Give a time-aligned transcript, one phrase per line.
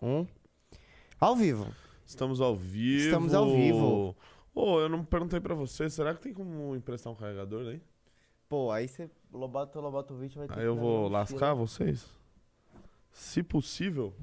[0.00, 0.26] Um.
[1.20, 1.66] Ao vivo.
[2.06, 3.04] Estamos ao vivo.
[3.04, 4.16] Estamos ao vivo.
[4.54, 7.80] Ô, eu não perguntei pra você, será que tem como emprestar um carregador aí?
[8.48, 9.10] Pô, aí você.
[9.32, 12.06] Lobato, Lobato 20 vai ter Aí eu vou lascar vocês?
[13.12, 14.14] Se possível,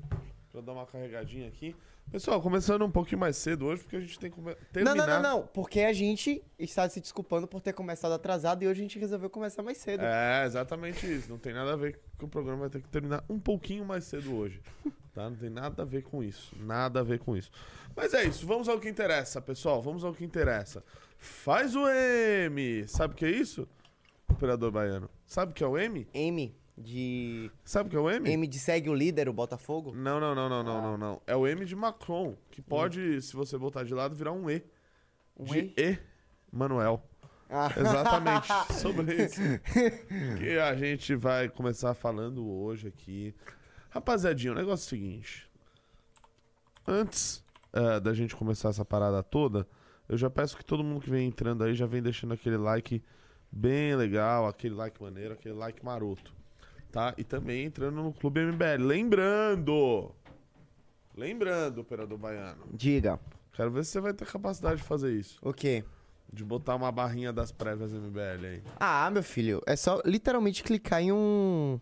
[0.52, 1.76] pra dar uma carregadinha aqui.
[2.12, 4.96] Pessoal, começando um pouquinho mais cedo hoje, porque a gente tem que come- Não, terminar.
[4.96, 5.48] não, não, não.
[5.48, 9.30] Porque a gente está se desculpando por ter começado atrasado e hoje a gente resolveu
[9.30, 10.04] começar mais cedo.
[10.04, 11.30] É, exatamente isso.
[11.30, 14.04] Não tem nada a ver que o programa vai ter que terminar um pouquinho mais
[14.05, 14.62] cedo hoje.
[15.16, 15.29] Tá?
[15.29, 16.54] Não tem nada a ver com isso.
[16.59, 17.49] Nada a ver com isso.
[17.95, 18.45] Mas é isso.
[18.45, 19.81] Vamos ao que interessa, pessoal.
[19.81, 20.84] Vamos ao que interessa.
[21.17, 22.85] Faz o M.
[22.85, 23.66] Sabe o que é isso?
[24.27, 25.09] Operador baiano.
[25.26, 26.05] Sabe o que é o M?
[26.13, 27.49] M de.
[27.63, 28.30] Sabe o que é o M?
[28.30, 29.93] M de segue o líder, o Botafogo?
[29.95, 31.21] Não, não, não, não, não, não, não.
[31.26, 34.62] É o M de Macron, que pode, se você botar de lado, virar um E.
[35.38, 35.73] Um de E?
[35.77, 35.99] E.
[36.52, 37.02] Manuel.
[37.49, 37.71] Ah.
[37.77, 38.48] Exatamente,
[38.82, 39.40] sobre isso.
[40.38, 43.34] Que a gente vai começar falando hoje aqui.
[43.95, 45.49] Rapaziadinha, o negócio é o seguinte.
[46.85, 47.41] Antes
[47.72, 49.65] eh, da gente começar essa parada toda,
[50.10, 53.01] eu já peço que todo mundo que vem entrando aí já vem deixando aquele like
[53.49, 56.34] bem legal, aquele like maneiro, aquele like maroto.
[56.91, 57.13] Tá?
[57.18, 58.85] E também entrando no Clube MBL.
[58.85, 60.13] Lembrando!
[61.16, 62.66] Lembrando, operador baiano.
[62.73, 63.18] Diga.
[63.54, 65.40] Quero ver se você vai ter capacidade de fazer isso.
[65.41, 65.85] O quê?
[66.34, 68.63] De botar uma barrinha das prévias MBL aí.
[68.78, 71.79] Ah, meu filho, é só literalmente clicar em um.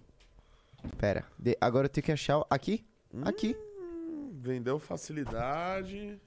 [0.97, 2.39] Pera, de- agora eu tenho que achar.
[2.39, 2.85] o- Aqui?
[3.23, 3.55] Aqui.
[3.79, 6.19] Hum, vendeu facilidade.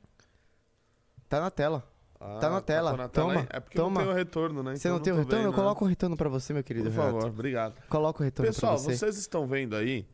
[1.29, 1.87] Tá na tela.
[2.19, 2.93] Ah, Tá na tela.
[2.93, 3.47] com na Toma, aí?
[3.51, 4.01] É porque toma.
[4.01, 4.75] não tem o retorno, né?
[4.77, 5.39] Você Então não tem o tô retorno?
[5.45, 5.63] Eu vendo, né?
[5.63, 7.27] coloco o retorno pra você, meu querido Por favor, Renato.
[7.27, 7.83] obrigado.
[7.89, 8.97] Coloca o retorno Pessoal, pra você.
[8.97, 10.07] vocês estão vendo aí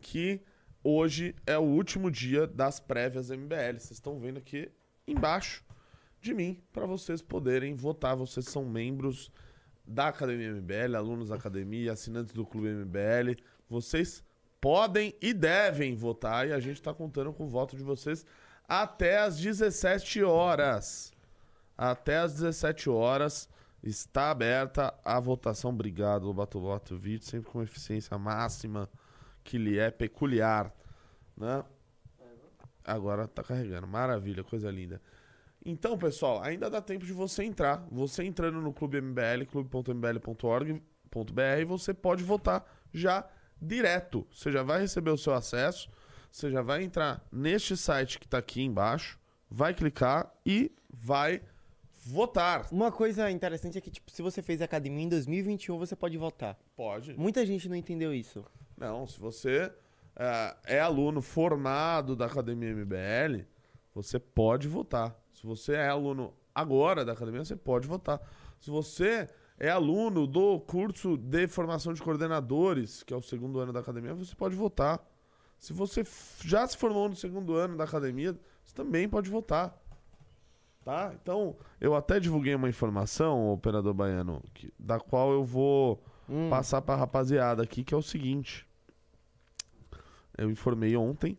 [0.00, 0.40] que
[0.84, 3.78] hoje é o último dia das prévias MBL.
[3.80, 4.70] Vocês estão vendo aqui
[5.08, 5.64] embaixo
[6.20, 8.14] de mim para vocês poderem votar.
[8.14, 9.32] Vocês são membros
[9.84, 13.36] da Academia MBL, alunos da academia, assinantes do Clube MBL.
[13.70, 14.22] Vocês
[14.60, 18.26] podem e devem votar e a gente está contando com o voto de vocês
[18.68, 21.12] até às 17 horas.
[21.78, 23.48] Até às 17 horas
[23.82, 25.70] está aberta a votação.
[25.70, 28.90] Obrigado, Lobato Lobato Vídeo, sempre com eficiência máxima
[29.42, 30.74] que lhe é peculiar,
[31.36, 31.64] né?
[32.84, 33.86] Agora tá carregando.
[33.86, 35.00] Maravilha, coisa linda.
[35.64, 37.86] Então, pessoal, ainda dá tempo de você entrar.
[37.90, 40.80] Você entrando no Clube MBL, clube.mbl.org.br,
[41.66, 43.26] você pode votar já
[43.60, 44.26] direto.
[44.32, 45.90] Você já vai receber o seu acesso,
[46.30, 49.18] você já vai entrar neste site que tá aqui embaixo,
[49.50, 51.42] vai clicar e vai
[52.06, 52.66] votar.
[52.72, 56.58] Uma coisa interessante é que, tipo, se você fez academia em 2021, você pode votar.
[56.76, 57.14] Pode.
[57.18, 58.44] Muita gente não entendeu isso.
[58.76, 59.72] Não, se você
[60.16, 63.44] é, é aluno formado da Academia MBL,
[63.94, 65.18] você pode votar.
[65.32, 68.20] Se você é aluno agora da academia, você pode votar.
[68.60, 69.28] Se você
[69.60, 74.14] é aluno do curso de formação de coordenadores, que é o segundo ano da academia,
[74.14, 74.98] você pode votar.
[75.58, 76.02] Se você
[76.42, 78.32] já se formou no segundo ano da academia,
[78.64, 79.78] você também pode votar.
[80.82, 81.12] Tá?
[81.20, 86.48] Então, eu até divulguei uma informação, operador baiano, que- da qual eu vou Hum.
[86.48, 88.66] passar pra rapaziada aqui, que é o seguinte.
[90.38, 91.36] Eu informei ontem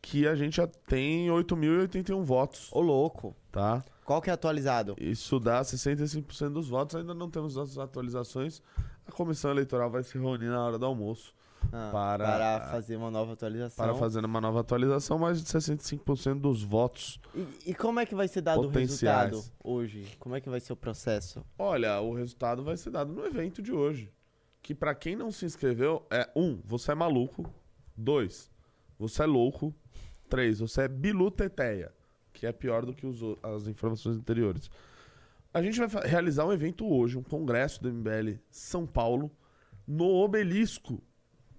[0.00, 3.36] que a gente já tem 8.081 votos, Ô, louco.
[3.52, 3.84] tá?
[4.08, 4.96] Qual que é atualizado?
[4.98, 8.62] Isso dá 65% dos votos, ainda não temos as atualizações.
[9.06, 11.34] A comissão eleitoral vai se reunir na hora do almoço
[11.70, 13.84] Ah, Para- para fazer uma nova atualização.
[13.84, 17.20] para fazer uma nova atualização, mais de 65% dos votos.
[17.34, 19.30] E, e como é que vai ser dado o Potenciais.
[19.30, 20.06] resultado hoje?
[20.18, 21.44] Como é que vai ser o processo?
[21.58, 24.10] Olha, o resultado vai ser dado no evento de hoje.
[24.62, 27.44] Que pra quem não se inscreveu é um, você é maluco.
[27.94, 28.50] Dois,
[28.98, 29.74] você é louco.
[30.30, 31.92] Três, você é biluteteia,
[32.38, 34.70] que é pior do que os as informações anteriores.
[35.52, 39.30] A gente vai realizar um evento hoje, um congresso do MBL São Paulo,
[39.86, 41.02] no Obelisco.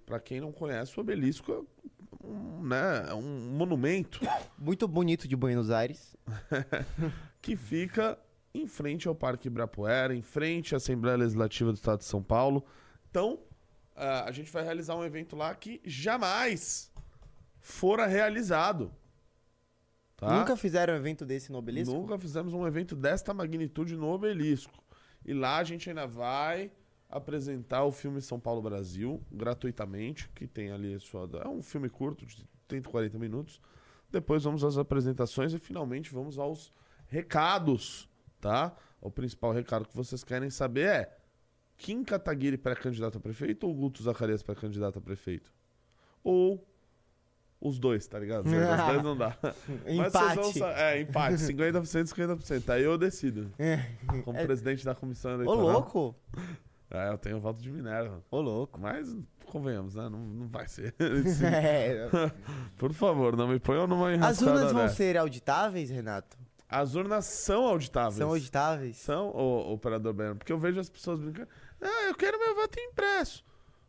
[0.06, 4.20] Pra quem não conhece, o Obelisco é um, né, é um monumento
[4.58, 6.16] Muito bonito de Buenos Aires.
[7.42, 8.18] que fica
[8.54, 12.64] em frente ao Parque Ibirapuera, em frente à Assembleia Legislativa do Estado de São Paulo.
[13.10, 13.38] Então,
[13.94, 16.90] ah, a gente vai realizar um evento lá que jamais
[17.60, 18.90] fora realizado.
[20.20, 20.38] Tá?
[20.38, 21.94] Nunca fizeram um evento desse no Obelisco?
[21.94, 24.84] Nunca fizemos um evento desta magnitude no Obelisco.
[25.24, 26.70] E lá a gente ainda vai
[27.08, 31.26] apresentar o filme São Paulo Brasil, gratuitamente, que tem ali sua.
[31.42, 33.62] É um filme curto, de 30, 40 minutos.
[34.10, 36.70] Depois vamos às apresentações e finalmente vamos aos
[37.06, 38.06] recados,
[38.42, 38.76] tá?
[39.00, 41.18] O principal recado que vocês querem saber é:
[41.78, 45.50] Kim Kataguiri pré-candidato a prefeito ou Guto Zacarias pré-candidato a prefeito?
[46.22, 46.69] Ou
[47.60, 48.46] os dois, tá ligado?
[48.46, 49.36] Os dois não dá.
[49.86, 50.58] Vão Empate.
[50.58, 52.70] sa- é, empate, 50%, 50%.
[52.70, 53.52] Aí eu decido.
[53.58, 53.84] É.
[54.24, 55.62] Como É- presidente da comissão Ô, eleitoral.
[55.66, 56.14] louco!
[56.92, 58.20] É, eu tenho voto de Minerva.
[58.32, 58.76] Ô, louco.
[58.80, 59.16] Mas,
[59.46, 60.08] convenhamos, né?
[60.08, 60.92] Não, não vai ser.
[61.44, 62.08] É.
[62.76, 64.94] Por favor, não me ponham numa As enrascada urnas vão dessa.
[64.96, 66.36] ser auditáveis, Renato?
[66.68, 68.16] As urnas são auditáveis.
[68.16, 68.96] São auditáveis?
[68.96, 71.46] São, ô, operador Beno, porque eu vejo as pessoas brincando.
[71.80, 73.44] Ah, eu quero meu voto impresso.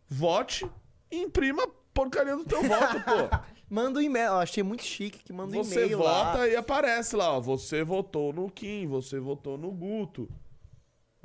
[0.07, 0.69] Vote
[1.09, 3.37] e imprima a porcaria do teu voto, pô.
[3.73, 4.27] Manda um e-mail.
[4.27, 6.47] Eu achei muito chique que manda um Você e-mail vota lá.
[6.49, 7.39] e aparece lá, ó.
[7.39, 10.29] Você votou no Kim, você votou no Guto.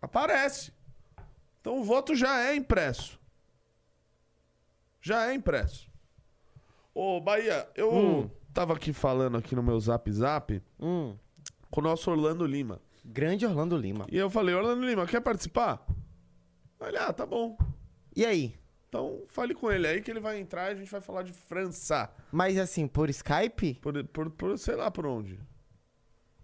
[0.00, 0.72] Aparece.
[1.60, 3.18] Então o voto já é impresso.
[5.00, 5.88] Já é impresso.
[6.94, 8.30] Ô, Bahia, eu Hum.
[8.54, 11.16] tava aqui falando aqui no meu zap zap Hum,
[11.70, 12.80] com o nosso Orlando Lima.
[13.04, 14.06] grande Orlando Lima.
[14.10, 15.84] E eu falei, Orlando Lima, quer participar?
[16.80, 17.56] Ele, ah, tá bom.
[18.14, 18.54] E aí?
[18.88, 21.32] Então fale com ele aí que ele vai entrar e a gente vai falar de
[21.32, 22.10] França.
[22.30, 23.74] Mas assim, por Skype?
[23.74, 25.38] Por, por, por sei lá por onde.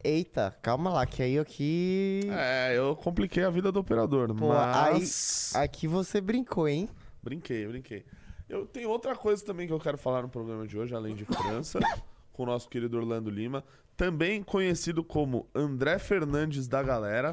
[0.05, 2.23] Eita, calma lá, que aí aqui.
[2.33, 5.53] É, eu compliquei a vida do operador, Pô, mas...
[5.55, 6.89] Aqui você brincou, hein?
[7.23, 8.05] Brinquei, brinquei.
[8.49, 11.25] Eu tenho outra coisa também que eu quero falar no programa de hoje, além de
[11.25, 11.79] França,
[12.35, 13.65] com o nosso querido Orlando Lima,
[13.97, 17.33] também conhecido como André Fernandes da galera,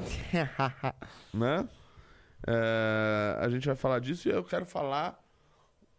[1.34, 1.68] né?
[2.48, 5.22] É, a gente vai falar disso e eu quero falar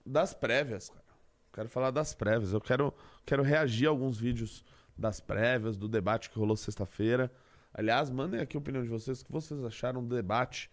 [0.05, 1.05] das prévias, cara.
[1.53, 2.53] Quero falar das prévias.
[2.53, 2.95] Eu quero,
[3.27, 4.65] quero reagir a alguns vídeos
[4.97, 7.31] das prévias, do debate que rolou sexta-feira.
[7.73, 9.21] Aliás, mandem aqui a opinião de vocês.
[9.21, 10.71] O que vocês acharam do debate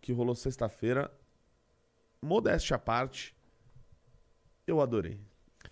[0.00, 1.10] que rolou sexta-feira?
[2.20, 3.34] Modéstia à parte,
[4.66, 5.20] eu adorei.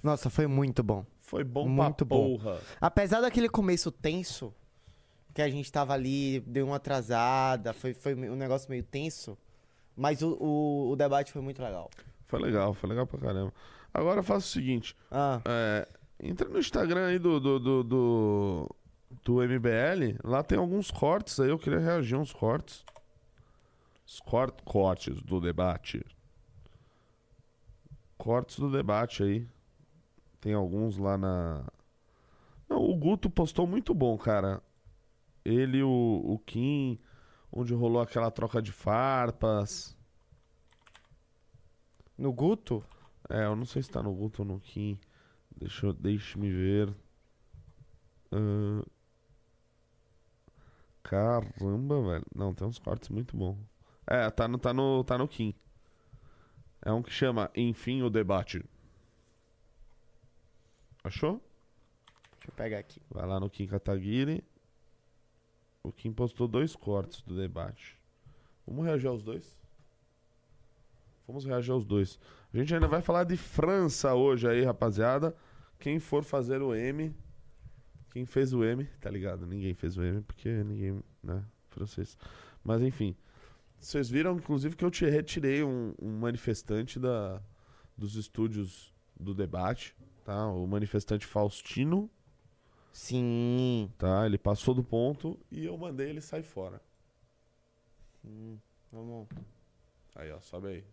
[0.03, 1.05] Nossa, foi muito bom.
[1.19, 2.39] Foi bom Muito pra bom.
[2.39, 2.61] porra.
[2.81, 4.55] Apesar daquele começo tenso,
[5.37, 9.37] que a gente tava ali, deu uma atrasada, foi, foi um negócio meio tenso,
[9.95, 11.91] mas o, o, o debate foi muito legal.
[12.27, 13.53] Foi legal, foi legal pra caramba.
[13.93, 15.87] Agora faça o seguinte: Ah, é,
[16.23, 18.77] entra no Instagram aí do, do, do, do,
[19.23, 20.19] do MBL.
[20.25, 21.51] Lá tem alguns cortes aí.
[21.51, 22.83] Eu queria reagir a uns cortes.
[24.07, 26.03] Os cor- cortes do debate.
[28.17, 29.47] Cortes do debate aí.
[30.41, 31.63] Tem alguns lá na.
[32.69, 34.63] Não, o Guto postou muito bom, cara.
[35.47, 36.99] Ele e o, o Kim,
[37.53, 39.97] onde rolou aquela troca de farpas.
[42.19, 42.85] no Guto?
[43.29, 44.99] É, eu não sei se tá no Guto ou no Kim.
[45.57, 46.93] Deixa eu, deixe-me ver.
[48.33, 48.83] Ahn.
[51.05, 52.27] Caramba, velho.
[52.35, 53.57] Não, tem uns cortes muito bons.
[54.07, 55.55] É, tá no, tá no, tá no Kim.
[56.83, 58.65] É um que chama Enfim o Debate.
[61.05, 61.41] Achou?
[62.33, 63.01] Deixa eu pegar aqui.
[63.09, 64.43] Vai lá no Kim Kataguiri.
[65.87, 67.97] O Kim postou dois cortes do debate.
[68.67, 69.57] Vamos reagir aos dois?
[71.29, 72.19] Vamos reagir aos dois.
[72.53, 75.37] A gente ainda vai falar de França hoje aí, rapaziada.
[75.79, 77.15] Quem for fazer o M.
[78.13, 79.47] Quem fez o M, tá ligado?
[79.47, 81.45] Ninguém fez o M, porque ninguém, né?
[81.69, 82.19] Francês.
[82.65, 83.15] Mas enfim.
[83.79, 87.41] Vocês viram, inclusive, que eu te retirei um, um manifestante da,
[87.97, 89.95] dos estúdios do debate,
[90.25, 90.49] tá?
[90.49, 92.11] O manifestante Faustino.
[92.97, 93.93] Sim.
[93.99, 96.81] Tá, ele passou do ponto e eu mandei ele sair fora.
[98.23, 98.59] Sim.
[98.91, 99.29] Vamos.
[100.15, 100.85] Aí, ó, sobe aí.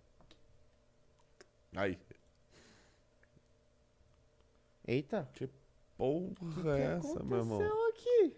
[1.73, 1.97] Aí.
[4.85, 5.29] Eita.
[5.97, 7.61] Porra, O que é essa, meu irmão?
[7.61, 8.35] aconteceu aqui?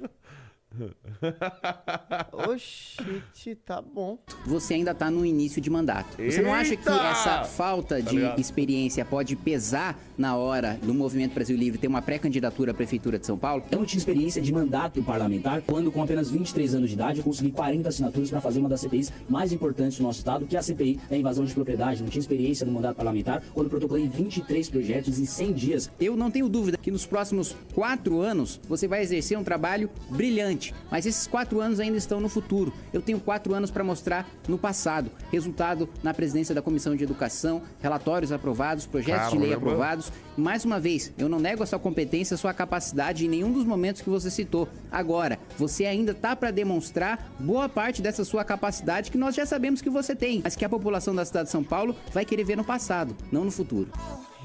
[2.32, 4.18] Oxi, tá bom.
[4.46, 6.16] você ainda está no início de mandato.
[6.22, 7.08] Você não acha que Eita!
[7.08, 8.38] essa falta Tá de ligado?
[8.40, 13.26] experiência pode pesar na hora do Movimento Brasil Livre ter uma pré-candidatura à Prefeitura de
[13.26, 13.62] São Paulo?
[13.70, 17.24] Eu não tinha experiência de mandato parlamentar quando, com apenas 23 anos de idade, eu
[17.24, 20.58] consegui 40 assinaturas para fazer uma das CPIs mais importantes do nosso estado, que é
[20.58, 22.02] a CPI da invasão de propriedade.
[22.02, 25.90] Não tinha experiência no mandato parlamentar quando protocolei 23 projetos em 100 dias.
[26.00, 30.57] Eu não tenho dúvida que nos próximos quatro anos você vai exercer um trabalho brilhante,
[30.90, 32.72] mas esses quatro anos ainda estão no futuro.
[32.92, 35.10] Eu tenho quatro anos para mostrar no passado.
[35.30, 39.66] Resultado na presidência da Comissão de Educação, relatórios aprovados, projetos de lei Caramba.
[39.66, 40.12] aprovados.
[40.36, 43.64] Mais uma vez, eu não nego a sua competência, a sua capacidade em nenhum dos
[43.64, 44.68] momentos que você citou.
[44.90, 49.80] Agora, você ainda tá para demonstrar boa parte dessa sua capacidade que nós já sabemos
[49.80, 52.56] que você tem, mas que a população da cidade de São Paulo vai querer ver
[52.56, 53.90] no passado, não no futuro.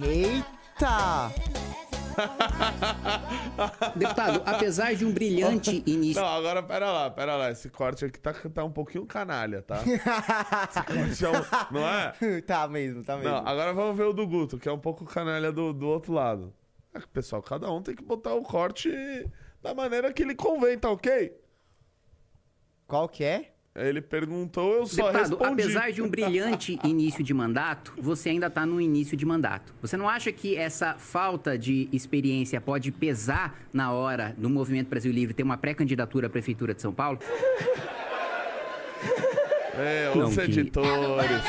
[0.02, 1.83] Eita!
[3.96, 6.22] Deputado, apesar de um brilhante início.
[6.22, 7.52] Não, agora pera lá, pera lá.
[7.52, 9.78] Esse corte aqui tá, tá um pouquinho canalha, tá?
[9.86, 12.14] Esse corte é um- não é?
[12.46, 13.32] tá mesmo, tá mesmo.
[13.32, 16.14] Não, agora vamos ver o do Guto, que é um pouco canalha do, do outro
[16.14, 16.54] lado.
[16.94, 18.90] É pessoal, cada um tem que botar o corte
[19.62, 21.36] da maneira que ele convém, tá ok?
[22.88, 23.53] Qual que é?
[23.76, 25.62] Ele perguntou, eu só Deputado, respondi.
[25.64, 29.74] apesar de um brilhante início de mandato, você ainda está no início de mandato.
[29.82, 35.12] Você não acha que essa falta de experiência pode pesar na hora do Movimento Brasil
[35.12, 37.18] Livre ter uma pré-candidatura à Prefeitura de São Paulo?
[39.76, 41.42] É, Não, os que- editores.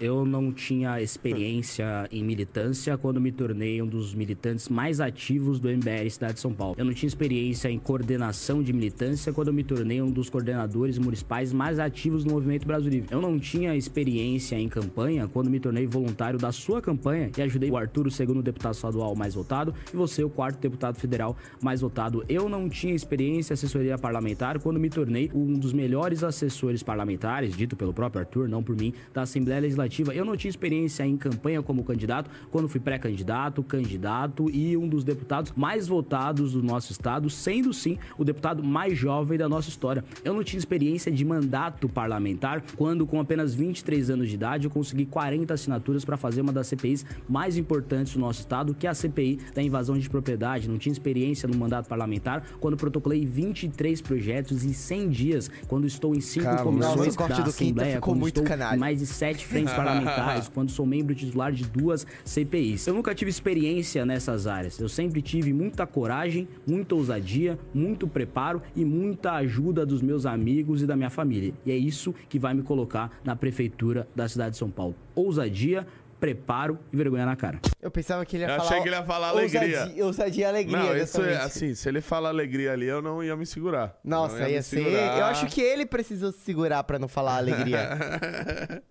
[0.00, 5.68] Eu não tinha experiência em militância quando me tornei um dos militantes mais ativos do
[5.68, 6.76] MBL Cidade de São Paulo.
[6.78, 11.52] Eu não tinha experiência em coordenação de militância quando me tornei um dos coordenadores municipais
[11.52, 13.08] mais ativos do Movimento Brasil Livre.
[13.10, 17.70] Eu não tinha experiência em campanha quando me tornei voluntário da sua campanha e ajudei
[17.70, 21.80] o Arthur, o segundo deputado estadual mais votado, e você, o quarto deputado federal mais
[21.80, 22.24] votado.
[22.28, 27.56] Eu não tinha experiência em assessoria parlamentar quando me tornei um dos melhores assessores parlamentares,
[27.56, 29.87] dito pelo próprio Arthur, não por mim, da Assembleia Legislativa.
[30.14, 35.04] Eu não tinha experiência em campanha como candidato, quando fui pré-candidato, candidato e um dos
[35.04, 40.04] deputados mais votados do nosso estado, sendo sim o deputado mais jovem da nossa história.
[40.24, 44.70] Eu não tinha experiência de mandato parlamentar quando, com apenas 23 anos de idade, eu
[44.70, 48.90] consegui 40 assinaturas para fazer uma das CPIs mais importantes do nosso estado, que é
[48.90, 50.68] a CPI da invasão de propriedade.
[50.68, 56.14] Não tinha experiência no mandato parlamentar quando protocolei 23 projetos em 100 dias, quando estou
[56.14, 58.78] em cinco comissões Nossa, da Assembleia, ficou muito canalha.
[58.78, 62.86] mais de sete frentes parlamentares, quando sou membro titular de duas CPIs.
[62.86, 64.78] Eu nunca tive experiência nessas áreas.
[64.78, 70.82] Eu sempre tive muita coragem, muita ousadia, muito preparo e muita ajuda dos meus amigos
[70.82, 71.52] e da minha família.
[71.64, 74.94] E é isso que vai me colocar na prefeitura da cidade de São Paulo.
[75.14, 75.86] Ousadia,
[76.20, 77.60] preparo e vergonha na cara.
[77.80, 78.68] Eu pensava que ele ia Eu falar.
[78.70, 79.60] achei que ele ia falar alegria.
[79.80, 80.78] Ousadia, ousadia e alegria.
[80.78, 83.96] Não, isso é assim, se ele fala alegria ali, eu não ia me segurar.
[84.02, 84.82] Nossa, Não ia, me ser.
[84.84, 85.18] segurar.
[85.18, 87.90] Eu acho que ele precisou se segurar pra não falar alegria.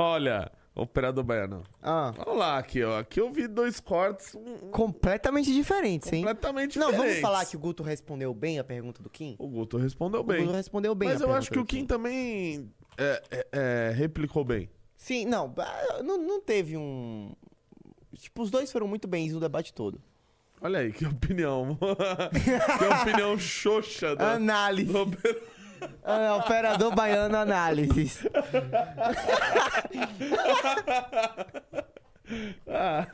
[0.00, 1.64] Olha, operador baiano.
[1.82, 3.00] ah, Vamos lá, aqui, ó.
[3.00, 6.22] Aqui eu vi dois cortes um- completamente diferentes, hein?
[6.22, 7.16] completamente Não, diferentes.
[7.16, 9.34] vamos falar que o Guto respondeu bem a pergunta do Kim?
[9.40, 10.42] O Guto respondeu O bem.
[10.44, 14.44] Guto respondeu bem Mas eu acho que o do Kim também é, é, é, replicou
[14.44, 14.70] bem.
[14.96, 15.52] Sim, não,
[16.04, 17.32] não, não teve um.
[18.16, 20.00] Tipo, os dois foram muito bens no debate todo.
[20.60, 21.76] Olha aí, que opinião.
[22.78, 24.92] que opinião xoxa da, Análise.
[24.92, 25.06] do.
[26.04, 28.22] Ah, operador baiano análises.
[32.66, 33.06] Ah,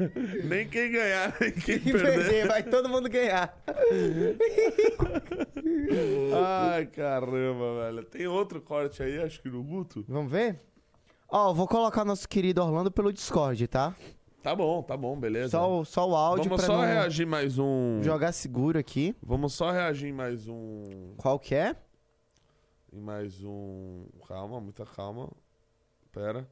[0.44, 2.14] nem quem ganhar, nem quem Que perder.
[2.14, 3.56] perder, vai todo mundo ganhar.
[6.73, 8.04] Ai, caramba, velho.
[8.04, 10.04] Tem outro corte aí, acho que no Guto.
[10.09, 10.61] Vamos ver?
[11.28, 13.94] Ó, vou colocar nosso querido Orlando pelo Discord, tá?
[14.42, 15.50] Tá bom, tá bom, beleza.
[15.50, 18.02] Só, o- só o áudio Vamos pra só não reagir mais um.
[18.02, 19.14] jogar seguro aqui.
[19.23, 21.14] Vamos só reagir mais um.
[21.16, 21.75] Qual que é?
[22.95, 24.07] Em mais um.
[24.29, 25.29] Calma, muita calma.
[26.13, 26.49] Pera.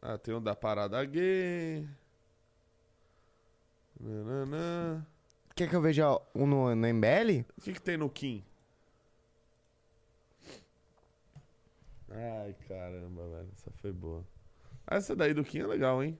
[0.00, 1.86] Ah, tem o da parada gay.
[4.00, 5.06] Nananã.
[5.54, 7.44] Quer que eu veja um no, no MBL?
[7.58, 8.42] O que, que tem no Kim?
[12.08, 13.50] Ai, caramba, velho.
[13.54, 14.24] Essa foi boa.
[14.86, 16.18] Essa daí do Kim é legal, hein?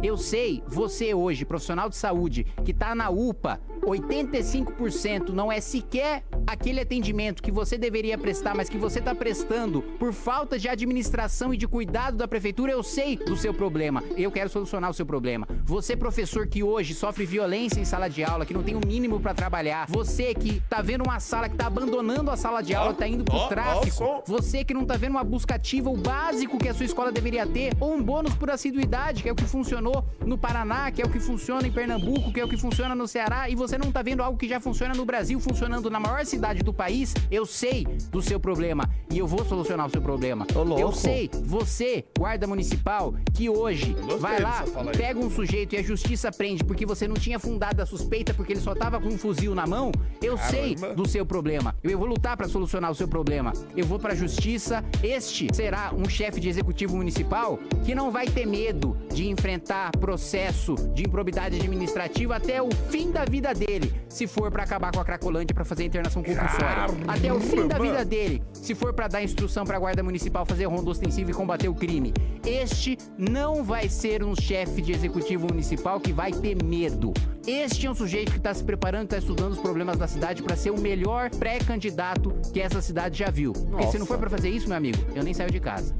[0.00, 6.24] Eu sei, você hoje, profissional de saúde, que tá na UPA, 85% não é sequer
[6.46, 11.52] aquele atendimento que você deveria prestar, mas que você tá prestando por falta de administração
[11.52, 12.72] e de cuidado da prefeitura.
[12.72, 14.02] Eu sei do seu problema.
[14.16, 15.46] Eu quero solucionar o seu problema.
[15.64, 19.20] Você, professor que hoje sofre violência em sala de aula, que não tem o mínimo
[19.20, 19.86] pra trabalhar.
[19.88, 23.06] Você que tá vendo uma sala que tá abandonando a sala de aula, Ó, tá
[23.06, 24.22] indo pro tráfico.
[24.26, 27.46] Você que não tá vendo uma busca ativa, o básico que a sua escola deveria
[27.46, 29.46] ter, ou um bônus por assiduidade, que é o que
[29.82, 32.94] funcionou no Paraná, que é o que funciona em Pernambuco, que é o que funciona
[32.94, 35.98] no Ceará, e você não tá vendo algo que já funciona no Brasil, funcionando na
[35.98, 40.00] maior cidade do país, eu sei do seu problema e eu vou solucionar o seu
[40.00, 40.46] problema.
[40.54, 40.78] Ô.
[40.78, 44.64] Eu sei, você, guarda municipal, que hoje Gostei vai lá,
[44.96, 48.52] pega um sujeito e a justiça prende porque você não tinha fundado a suspeita porque
[48.52, 49.90] ele só tava com um fuzil na mão,
[50.22, 50.94] eu sei Caramba.
[50.94, 51.74] do seu problema.
[51.82, 53.52] Eu vou lutar pra solucionar o seu problema.
[53.76, 54.84] Eu vou pra justiça.
[55.02, 60.74] Este será um chefe de executivo municipal que não vai ter medo de enfrentar processo
[60.94, 65.04] de improbidade administrativa até o fim da vida dele, se for pra acabar com a
[65.04, 66.86] Cracolândia pra fazer internação compulsória.
[67.08, 70.66] Até o fim da vida dele, se for pra dar instrução pra guarda municipal fazer
[70.66, 72.12] ronda ostensiva e combater o crime.
[72.44, 77.12] Este não vai ser um chefe de executivo municipal que vai ter medo.
[77.46, 80.54] Este é um sujeito que está se preparando, está estudando os problemas da cidade pra
[80.54, 83.52] ser o melhor pré-candidato que essa cidade já viu.
[83.52, 85.94] Porque se não for pra fazer isso, meu amigo, eu nem saio de casa.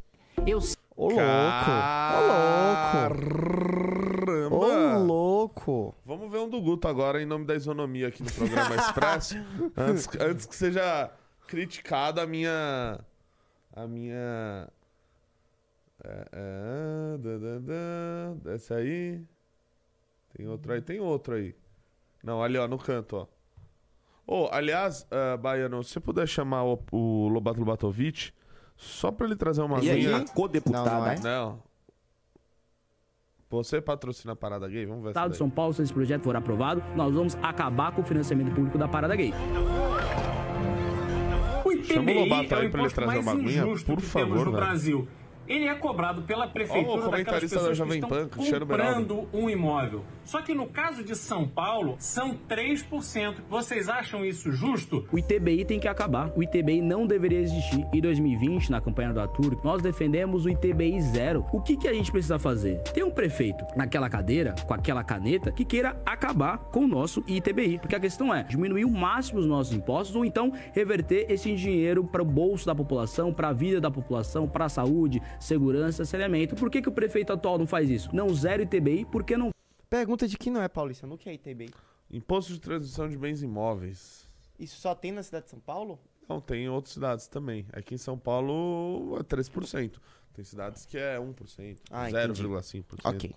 [0.46, 0.60] Eu
[1.02, 1.20] Ô, louco.
[4.50, 4.92] Ô, louco.
[4.92, 5.94] Ô, louco.
[6.06, 9.34] Vamos ver um do Guto agora, em nome da isonomia aqui no programa Expresso.
[9.76, 11.10] antes, antes que seja
[11.48, 13.00] criticada a minha.
[13.74, 14.68] A minha.
[16.04, 17.18] É, é,
[18.44, 19.24] desce aí.
[20.36, 21.52] Tem outro aí, tem outro aí.
[22.22, 23.26] Não, ali ó, no canto, ó.
[24.24, 28.32] Ô, aliás, ah, Baiano, se você puder chamar o, o Lobato Lobatovic,
[28.82, 30.16] só pra ele trazer uma E aí, vinha.
[30.18, 30.90] a co-deputada.
[30.90, 31.18] Não, não é?
[31.20, 31.62] Não.
[33.48, 34.86] Você patrocina a parada gay?
[34.86, 35.36] Vamos ver Estado de.
[35.36, 38.88] São Paulo, se esse projeto for aprovado, nós vamos acabar com o financiamento público da
[38.88, 39.32] parada gay.
[41.84, 43.96] Chama o Lobato é o aí pra ele imposto trazer mais uma aguinha, injusto por
[44.00, 44.64] que favor, temos no velho.
[44.64, 45.08] Brasil.
[45.48, 48.64] Ele é cobrado pela prefeitura o daquelas comentarista da pessoas que Jovem estão Pan, Cristiano
[48.66, 49.14] Beraldo.
[49.16, 50.04] comprando um imóvel.
[50.24, 53.36] Só que no caso de São Paulo, são 3%.
[53.48, 55.06] Vocês acham isso justo?
[55.12, 56.32] O ITBI tem que acabar.
[56.36, 57.86] O ITBI não deveria existir.
[57.92, 61.44] Em 2020, na campanha do Arthur, nós defendemos o ITBI zero.
[61.52, 62.80] O que, que a gente precisa fazer?
[62.94, 67.78] Tem um prefeito naquela cadeira, com aquela caneta, que queira acabar com o nosso ITBI.
[67.78, 72.04] Porque a questão é diminuir o máximo os nossos impostos ou então reverter esse dinheiro
[72.04, 76.54] para o bolso da população, para a vida da população, para a saúde, segurança, saneamento.
[76.54, 78.10] Por que, que o prefeito atual não faz isso?
[78.12, 79.50] Não zero ITBI, por que não
[79.92, 81.68] Pergunta de que não é paulista, no que é ITB?
[82.10, 84.26] Imposto de transição de bens imóveis.
[84.58, 86.00] Isso só tem na cidade de São Paulo?
[86.26, 87.66] Não, tem em outras cidades também.
[87.74, 90.00] Aqui em São Paulo é 3%.
[90.32, 92.42] Tem cidades que é 1%, Ah, entendi.
[92.42, 93.00] 0,5%.
[93.04, 93.34] Ok.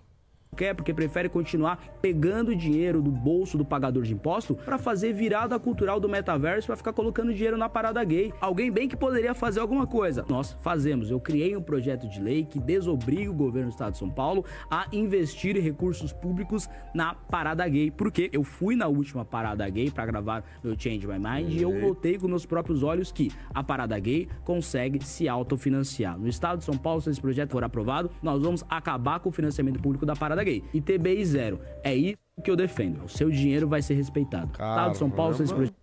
[0.55, 5.59] Quer, porque prefere continuar pegando dinheiro do bolso do pagador de imposto para fazer virada
[5.59, 8.33] cultural do metaverso para ficar colocando dinheiro na parada gay.
[8.39, 10.25] Alguém bem que poderia fazer alguma coisa.
[10.29, 11.12] Nós fazemos.
[11.12, 14.45] Eu criei um projeto de lei que desobriga o governo do estado de São Paulo
[14.69, 17.91] a investir recursos públicos na parada gay.
[17.91, 21.74] Porque eu fui na última parada gay para gravar meu Change My Mind e eu
[21.74, 26.17] notei com meus próprios olhos que a parada gay consegue se autofinanciar.
[26.17, 29.31] No estado de São Paulo, se esse projeto for aprovado, nós vamos acabar com o
[29.31, 30.63] financiamento público da parada gay.
[30.73, 31.59] E TBI zero.
[31.83, 33.03] É isso que eu defendo.
[33.03, 34.51] O seu dinheiro vai ser respeitado.
[34.53, 35.73] estado de São Paulo, esse Caramba.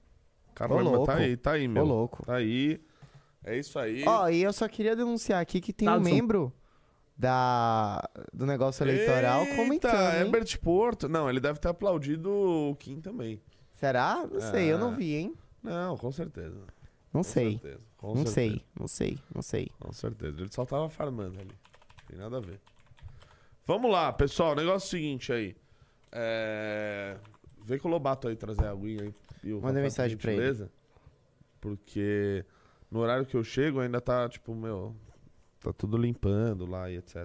[0.55, 1.83] Caramba, Ô, tá aí, tá aí, meu.
[1.83, 2.25] Ô, louco.
[2.25, 2.81] Tá aí.
[3.45, 4.05] É isso aí.
[4.07, 6.53] Ó, e eu só queria denunciar aqui que tem Tá, um São- membro
[7.17, 10.21] da, do negócio eleitoral Eita, comentando, hein?
[10.21, 11.09] Herbert Porto.
[11.09, 13.41] Não, ele deve ter aplaudido o Kim também.
[13.73, 14.27] Será?
[14.31, 14.95] Não sei, eu não Ah.
[14.97, 15.35] vi, hein?
[15.63, 16.57] Não, com certeza.
[17.13, 17.53] Não Com sei.
[17.53, 19.71] certeza, com Não certeza, sei, não sei, não sei.
[19.79, 20.41] Com certeza.
[20.41, 21.51] Ele só tava farmando ali.
[22.09, 22.61] Tem nada a ver.
[23.67, 24.53] Vamos lá, pessoal.
[24.53, 25.57] O negócio é o seguinte aí.
[26.11, 27.17] É...
[27.65, 29.15] Vem com o Lobato aí trazer a aguinha aí.
[29.45, 30.41] E o Manda mensagem pra ele.
[30.41, 30.71] gentileza.
[31.61, 32.45] Porque
[32.91, 34.95] no horário que eu chego ainda tá, tipo, meu...
[35.61, 37.25] Tá tudo limpando lá e etc.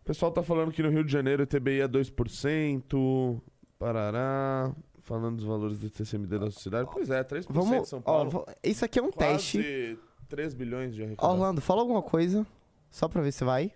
[0.00, 3.40] O pessoal tá falando que no Rio de Janeiro o TBI é 2%.
[3.78, 4.74] Parará.
[5.02, 6.88] Falando dos valores do TCMD da sociedade.
[6.90, 8.30] Pois é, 3% Vamos, São ó, Paulo.
[8.30, 9.58] vo- isso aqui é um teste.
[9.58, 11.34] Quase 3 bilhões de arrecadação.
[11.38, 12.44] Orlando, fala alguma coisa,
[12.90, 13.70] só pra ver se vai.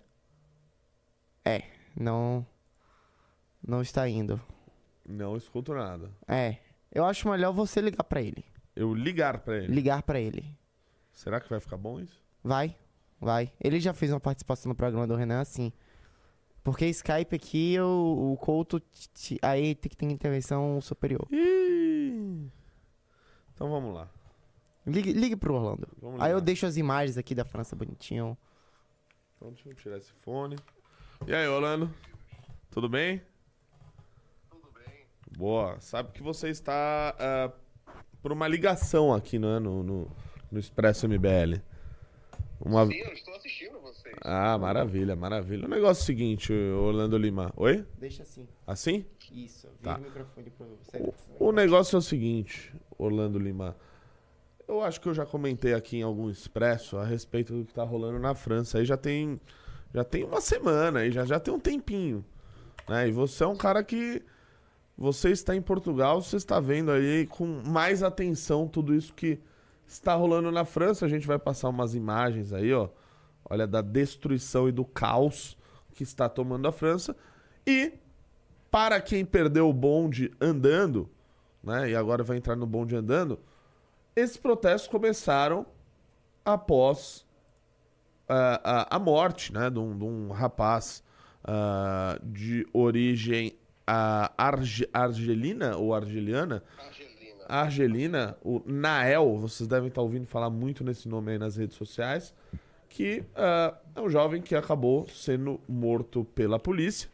[1.45, 1.63] É,
[1.95, 2.45] não
[3.65, 4.39] não está indo.
[5.07, 6.11] Não escuto nada.
[6.27, 6.57] É,
[6.91, 8.45] eu acho melhor você ligar pra ele.
[8.75, 9.73] Eu ligar pra ele.
[9.73, 10.57] Ligar pra ele.
[11.11, 12.21] Será que vai ficar bom isso?
[12.43, 12.75] Vai,
[13.19, 13.51] vai.
[13.59, 15.73] Ele já fez uma participação no programa do Renan assim.
[16.63, 18.81] Porque Skype aqui, o, o Couto,
[19.41, 21.27] aí tem que ter intervenção superior.
[21.31, 22.49] Ih.
[23.53, 24.09] Então vamos lá.
[24.85, 25.87] Ligue, ligue pro Orlando.
[26.01, 28.37] Vamos Aí eu deixo as imagens aqui da França bonitinho.
[29.35, 30.55] Então deixa eu tirar esse fone.
[31.27, 31.93] E aí, Orlando?
[32.71, 33.21] Tudo bem?
[34.49, 35.05] Tudo bem.
[35.37, 35.79] Boa.
[35.79, 37.51] Sabe que você está ah,
[38.21, 40.11] por uma ligação aqui né, no, no,
[40.51, 41.61] no Expresso MBL.
[42.59, 42.85] Uma...
[42.87, 44.15] Sim, eu estou assistindo vocês.
[44.21, 45.65] Ah, maravilha, maravilha.
[45.65, 47.53] O negócio é o seguinte, Orlando Lima.
[47.55, 47.85] Oi?
[47.97, 48.47] Deixa assim.
[48.65, 49.05] Assim?
[49.31, 49.97] Isso, vira Tá.
[49.97, 51.13] o microfone pra você.
[51.39, 53.77] O negócio é o seguinte, Orlando Lima.
[54.67, 57.83] Eu acho que eu já comentei aqui em algum expresso a respeito do que tá
[57.83, 58.79] rolando na França.
[58.79, 59.39] Aí já tem,
[59.93, 62.23] já tem uma semana, aí já, já tem um tempinho.
[62.87, 63.09] Né?
[63.09, 64.21] E você é um cara que.
[64.97, 69.39] Você está em Portugal, você está vendo aí com mais atenção tudo isso que
[69.87, 71.05] está rolando na França.
[71.05, 72.89] A gente vai passar umas imagens aí, ó.
[73.49, 75.57] Olha, da destruição e do caos
[75.93, 77.15] que está tomando a França.
[77.65, 77.93] E
[78.69, 81.09] para quem perdeu o bonde andando,
[81.63, 83.39] né, e agora vai entrar no bonde andando,
[84.15, 85.65] esses protestos começaram
[86.43, 87.25] após
[88.29, 91.03] a, a morte né, de, um, de um rapaz
[91.43, 93.53] ah, de origem
[93.87, 97.45] ah, arge- argelina ou argeliana, Argelina.
[97.47, 102.33] Argelina, o Nael, vocês devem estar ouvindo falar muito nesse nome aí nas redes sociais,
[102.87, 107.09] que ah, é um jovem que acabou sendo morto pela polícia,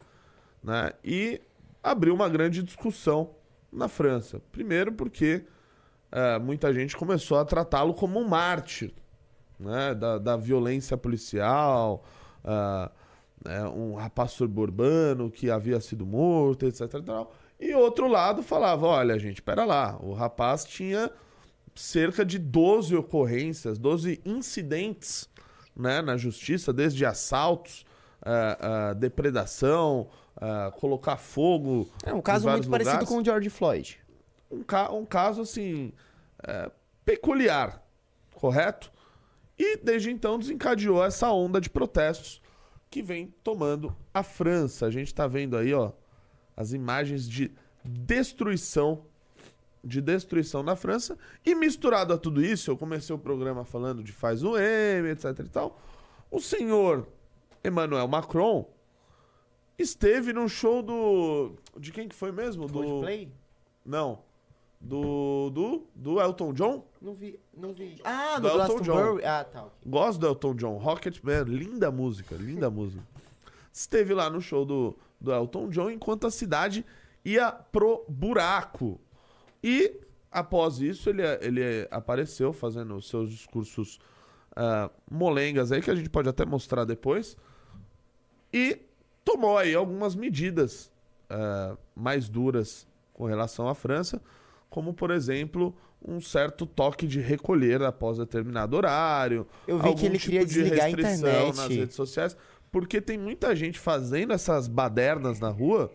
[0.63, 0.91] né?
[1.04, 1.41] E
[1.82, 3.30] abriu uma grande discussão
[3.71, 4.41] na França.
[4.51, 5.45] Primeiro porque
[6.12, 8.93] ah, muita gente começou a tratá-lo como um mártir,
[9.60, 9.94] né?
[9.94, 12.04] Da, da violência policial,
[12.44, 12.91] ah,
[13.44, 16.82] né, um rapaz suburbano que havia sido morto, etc.
[16.96, 17.34] E, tal.
[17.60, 21.12] e outro lado falava, olha gente, pera lá, o rapaz tinha
[21.76, 25.30] cerca de 12 ocorrências, 12 incidentes
[25.76, 27.86] né, na justiça, desde assaltos,
[28.22, 28.58] ah,
[28.89, 31.89] ah, depredação, ah, colocar fogo.
[32.06, 33.10] É um caso muito parecido lugares.
[33.10, 34.00] com o George Floyd.
[34.50, 35.91] um, ca- um caso assim
[36.48, 36.72] é,
[37.04, 37.84] peculiar,
[38.34, 38.91] correto?
[39.58, 42.41] E desde então desencadeou essa onda de protestos
[42.89, 44.86] que vem tomando a França.
[44.86, 45.91] A gente tá vendo aí, ó,
[46.56, 47.52] as imagens de
[47.84, 49.06] destruição
[49.86, 51.18] de destruição na França.
[51.46, 55.39] E misturado a tudo isso, eu comecei o programa falando de faz o M, etc
[55.39, 55.80] e tal.
[56.32, 57.08] O senhor
[57.63, 58.68] Emmanuel Macron
[59.78, 61.56] esteve no show do.
[61.78, 62.65] De quem que foi mesmo?
[62.68, 62.74] Do.
[62.74, 63.32] Coldplay?
[63.86, 64.24] Não.
[64.80, 65.50] Do.
[65.52, 65.88] Do.
[65.96, 66.86] Do Elton John?
[67.02, 68.00] Não vi, não vi.
[68.04, 69.26] Ah, Do no Elton Glastonbury.
[69.26, 69.64] Ah, tá.
[69.64, 69.72] ok.
[69.86, 70.78] Gosto do Elton John.
[70.78, 73.04] Rocketman, linda música, linda música.
[73.72, 76.86] Esteve lá no show do, do Elton John enquanto a cidade
[77.24, 79.00] ia pro buraco.
[79.64, 80.00] E
[80.32, 84.00] após isso, ele, ele apareceu fazendo os seus discursos
[84.56, 87.36] ah, molengas aí, que a gente pode até mostrar depois.
[88.54, 88.80] E
[89.24, 90.92] tomou aí algumas medidas
[91.30, 94.22] ah, mais duras com relação à França,
[94.76, 95.74] como por exemplo
[96.06, 99.48] um certo toque de recolher após determinado horário.
[99.66, 101.56] Eu vi que ele tipo queria de desligar a internet.
[101.56, 102.36] nas redes sociais,
[102.70, 105.90] porque tem muita gente fazendo essas badernas na rua,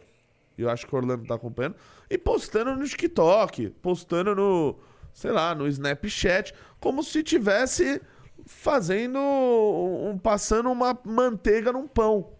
[0.56, 1.76] eu acho que o Orlando tá acompanhando,
[2.08, 4.78] e postando no TikTok, postando no,
[5.12, 8.00] sei lá, no Snapchat, como se tivesse
[8.46, 12.30] fazendo um, passando uma manteiga num pão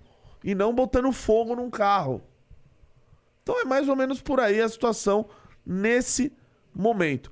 [0.43, 2.23] e não botando fogo num carro.
[3.43, 5.29] Então é mais ou menos por aí a situação
[5.65, 6.33] nesse
[6.75, 7.31] momento.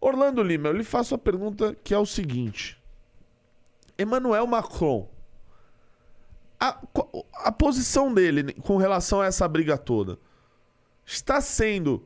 [0.00, 2.80] Orlando Lima, eu lhe faço a pergunta que é o seguinte:
[3.98, 5.08] Emmanuel Macron,
[6.58, 6.78] a,
[7.34, 10.18] a posição dele com relação a essa briga toda
[11.04, 12.04] está sendo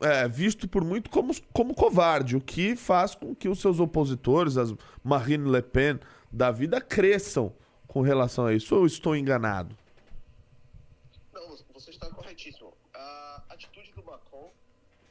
[0.00, 4.56] é, visto por muito como, como covarde, o que faz com que os seus opositores,
[4.56, 5.98] as Marine Le Pen
[6.30, 7.52] da vida, cresçam
[7.86, 8.74] com relação a isso.
[8.74, 9.76] Ou eu estou enganado?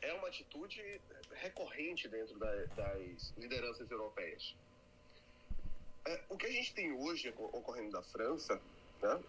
[0.08, 0.82] É uma atitude
[1.32, 4.56] recorrente dentro da- das lideranças europeias.
[6.08, 8.62] É, o que a gente tem hoje oco- ocorrendo na França
[9.02, 9.24] né,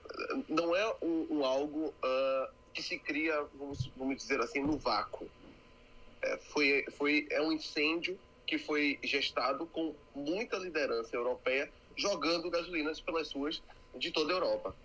[0.49, 5.31] não é um, um algo ah, que se cria, vamos, vamos dizer assim, no vácuo.
[6.23, 13.01] É, foi, foi, é um incêndio que foi gestado com muita liderança europeia jogando gasolinas
[13.01, 13.63] pelas ruas
[13.99, 14.77] de toda a Europa.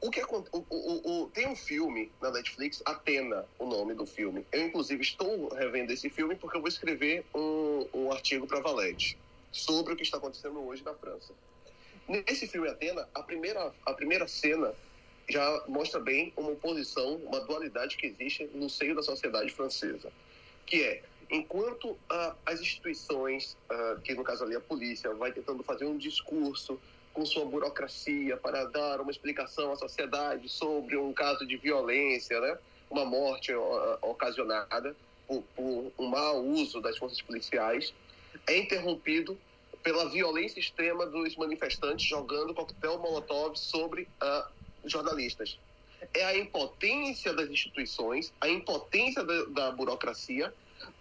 [0.00, 4.06] O que acon- o, o, o- tem um filme na Netflix, Atena, o nome do
[4.06, 4.46] filme.
[4.52, 9.18] Eu, inclusive, estou revendo esse filme porque eu vou escrever um, um artigo para Valete
[9.50, 11.34] sobre o que está acontecendo hoje na França.
[12.08, 14.74] Nesse filme Atena, a primeira, a primeira cena
[15.28, 20.12] já mostra bem uma oposição, uma dualidade que existe no seio da sociedade francesa,
[20.66, 21.98] que é enquanto
[22.46, 23.56] as instituições,
[24.04, 26.80] que no caso ali a polícia, vai tentando fazer um discurso
[27.18, 32.56] com sua burocracia para dar uma explicação à sociedade sobre um caso de violência, né?
[32.88, 33.52] uma morte
[34.00, 34.94] ocasionada
[35.26, 37.92] por, por um mau uso das forças policiais,
[38.46, 39.36] é interrompido
[39.82, 44.48] pela violência extrema dos manifestantes jogando coquetel molotov sobre ah,
[44.84, 45.58] jornalistas.
[46.14, 50.54] É a impotência das instituições, a impotência da, da burocracia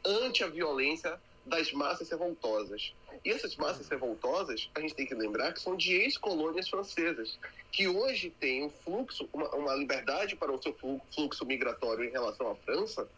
[0.04, 2.92] ante a violência das massas revoltosas.
[3.24, 7.38] E essas massas revoltosas, a gente tem que lembrar que são de ex-colônias francesas,
[7.72, 12.12] que hoje têm um fluxo, uma, uma liberdade para o seu flu- fluxo migratório em
[12.12, 13.10] relação à França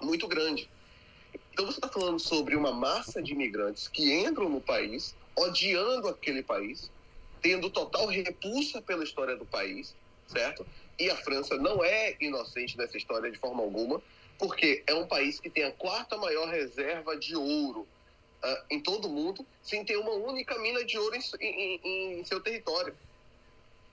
[0.00, 0.70] muito grande.
[1.52, 6.42] Então você está falando sobre uma massa de imigrantes que entram no país, odiando aquele
[6.42, 6.90] país,
[7.40, 9.94] tendo total repulsa pela história do país,
[10.26, 10.66] certo?
[10.98, 14.02] E a França não é inocente nessa história de forma alguma,
[14.38, 17.86] porque é um país que tem a quarta maior reserva de ouro
[18.42, 21.80] ah, em todo o mundo, sem ter uma única mina de ouro em, em-
[22.20, 22.96] em- seu território.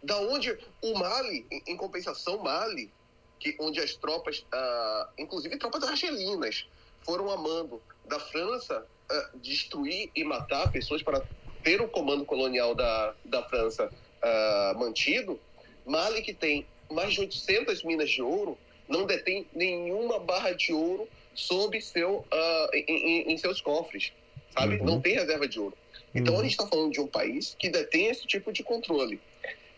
[0.03, 2.93] Da onde o Mali, em, compensação, Mali,
[3.39, 6.67] que, onde as tropas, ah, inclusive tropas argelinas,
[7.05, 11.25] foram amando da França ah, destruir e matar pessoas para
[11.63, 13.91] ter o comando colonial da, da França
[14.23, 15.41] ah, mantido,
[15.85, 21.09] Mali, que tem mais de 800 minas de ouro, não detém nenhuma barra de ouro
[21.33, 22.25] sob seu,
[22.73, 24.13] em, em- em seus cofres,
[24.57, 24.81] sabe?
[24.83, 25.77] Não tem reserva de ouro.
[26.13, 29.19] Então a gente está falando de um país que detém esse tipo de controle.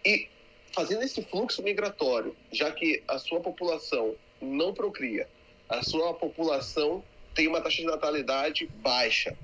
[0.05, 0.27] E
[0.71, 5.27] fazendo esse fluxo migratório, já que a sua população não procria,
[5.67, 7.03] a sua população
[7.35, 9.35] tem uma taxa de natalidade baixa,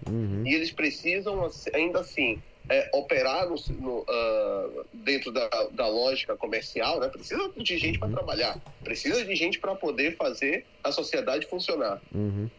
[0.45, 6.35] e eles precisam assim, ainda assim é, operar no, no, ah, dentro da, da lógica
[6.35, 7.09] comercial, né?
[7.09, 12.01] precisa de gente para trabalhar, precisa de gente para poder fazer a sociedade funcionar.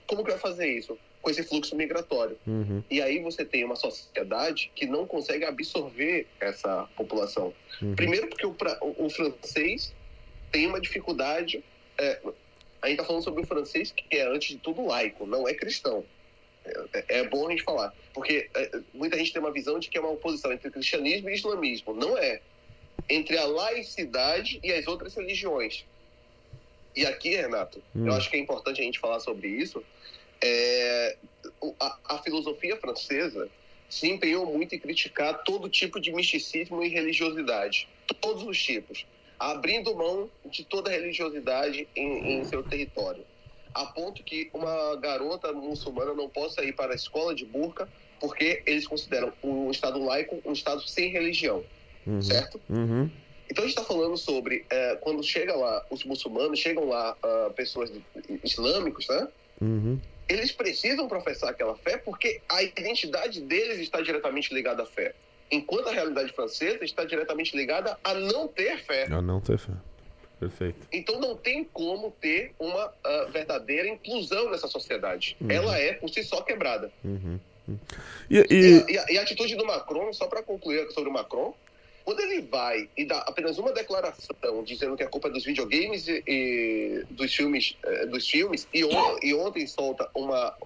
[0.07, 0.97] Como que vai fazer isso?
[1.27, 2.39] Com esse fluxo migratório.
[2.89, 7.53] E aí você tem uma sociedade que não consegue absorver essa população.
[7.97, 8.55] Primeiro porque o,
[8.97, 9.93] o- francês
[10.53, 11.65] tem uma dificuldade.
[11.99, 12.21] É,
[12.81, 15.55] a gente está falando sobre o francês que é, antes de tudo, laico, não é
[15.55, 16.05] cristão.
[16.95, 17.93] É, é bom a gente falar.
[18.15, 21.35] Porque é, muita gente tem uma visão de que é uma oposição entre cristianismo e
[21.35, 21.93] islamismo.
[21.93, 22.41] Não é.
[23.11, 25.85] Entre a laicidade e as outras religiões.
[26.95, 28.07] E aqui, Renato, Hum.
[28.07, 29.83] eu acho que é importante a gente falar sobre isso.
[30.43, 31.17] É,
[31.81, 33.49] a, a filosofia francesa
[33.89, 37.89] se empenhou muito em criticar todo tipo de misticismo e religiosidade,
[38.21, 39.07] todos os tipos,
[39.39, 43.25] abrindo mão de toda religiosidade em, em seu território,
[43.75, 48.63] a ponto que uma garota muçulmana não possa ir para a escola de burca porque
[48.67, 51.63] eles consideram um estado laico um estado sem religião,
[52.07, 52.23] Uhum.
[52.23, 52.61] certo?
[52.71, 53.11] Uhum.
[53.51, 57.51] Então a gente está falando sobre é, quando chega lá os muçulmanos, chegam lá ah,
[57.55, 57.93] pessoas
[58.45, 59.29] islâmicos, né?
[59.61, 60.01] Uhum.
[60.29, 65.15] Eles precisam professar aquela fé porque a identidade deles está diretamente ligada à fé,
[65.51, 69.07] enquanto a realidade francesa está diretamente ligada a não ter fé.
[69.11, 69.73] Eu não ter fé.
[70.41, 70.87] Perfeito.
[70.93, 75.37] Então não tem como ter uma ah, verdadeira inclusão nessa sociedade.
[75.49, 76.91] Ela é por si só quebrada.
[77.05, 77.41] Uhum.
[77.69, 77.79] Uhum.
[78.29, 81.13] E, E, a, e a- e a atitude do Macron, só para concluir sobre o
[81.13, 81.55] Macron,
[82.07, 86.07] quando ele vai e dá apenas uma declaração dizendo que a culpa é dos videogames
[86.07, 90.57] e, e dos filmes, eh, dos filmes e, on- e ontem solta uma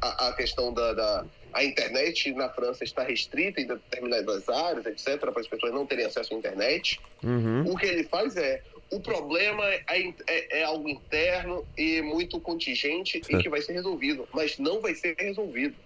[0.00, 5.18] a, a questão da, da a internet na França está restrita em determinadas áreas, etc,
[5.20, 6.98] para as pessoas não terem acesso à internet.
[7.22, 7.70] Uhum.
[7.70, 9.82] O que ele faz é o problema é,
[10.28, 14.94] é- é algo interno e muito contingente e que vai ser resolvido, mas não vai
[14.94, 15.76] ser resolvido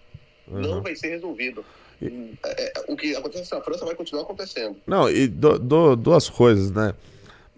[0.47, 0.83] não Uhum.
[0.83, 1.67] vai ser resolvido.
[2.03, 2.09] É,
[2.45, 4.77] é, o que acontece na França vai continuar acontecendo.
[4.87, 6.95] Não, e do- do- duas coisas, né?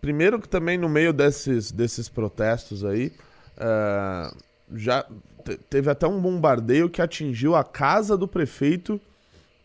[0.00, 3.12] Primeiro que também no meio desses, desses protestos aí,
[3.58, 4.32] ah,
[4.74, 5.04] já
[5.44, 9.00] te- teve até um bombardeio que atingiu a casa do prefeito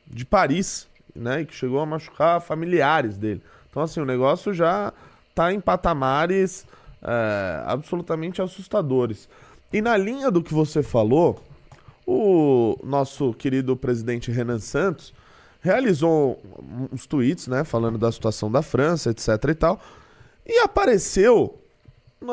[0.08, 1.42] de Paris, né?
[1.42, 3.42] E que chegou a machucar familiares dele.
[3.70, 4.94] Então, assim, o negócio já
[5.36, 6.66] tá em patamares
[7.04, 9.28] eh, absolutamente assustadores.
[9.74, 11.42] E na linha do que você falou,
[12.14, 15.14] o nosso querido presidente Renan Santos
[15.62, 16.42] realizou
[16.92, 19.82] uns tweets, né, falando da situação da França, etc e tal,
[20.46, 21.58] e apareceu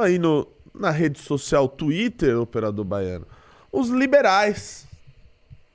[0.00, 3.26] aí no, na rede social Twitter, operador baiano,
[3.70, 4.84] os liberais,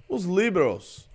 [0.10, 1.08] os liberals,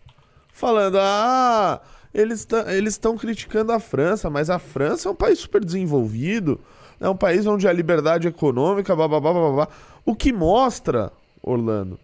[0.51, 1.83] falando, ah,
[2.15, 2.47] eles
[2.87, 6.59] estão criticando a França, mas a França é um país super desenvolvido,
[6.99, 9.69] é um país onde a liberdade econômica, blá, blá, blá.
[10.07, 11.99] o que mostra, Orlando,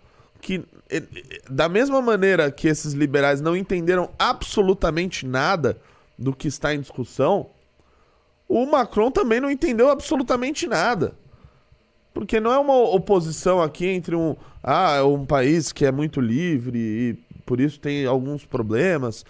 [0.45, 5.79] que eh, eh, da mesma maneira que esses liberais não entenderam absolutamente nada
[6.19, 7.47] do que está em discussão,
[8.47, 11.15] o Macron também não entendeu absolutamente nada.
[12.13, 16.21] Porque não é uma oposição aqui entre um, ah, é um país que é muito
[16.21, 19.25] livre e por isso tem alguns problemas,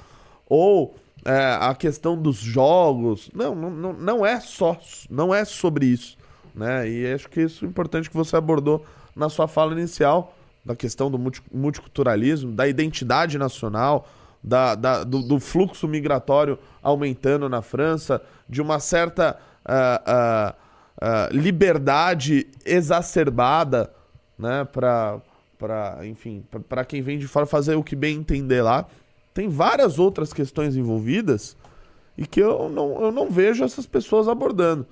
[0.48, 3.30] ou é, a questão dos jogos.
[3.32, 4.76] Não, não, não- é só,
[5.08, 6.18] não é sobre isso,
[6.54, 6.88] né?
[6.88, 8.84] E acho que isso é importante que você abordou
[9.16, 14.08] na sua fala inicial, da questão do multi- multiculturalismo, da identidade nacional,
[14.42, 20.54] da, da- do, do fluxo migratório aumentando na França, de uma certa ah, ah,
[21.00, 23.92] ah, liberdade exacerbada,
[24.38, 25.20] né, para
[25.56, 28.86] para enfim, para quem vem de fora fazer o que bem entender lá.
[29.32, 31.56] Tem várias outras questões envolvidas
[32.18, 34.86] e que eu não, eu não vejo essas pessoas abordando.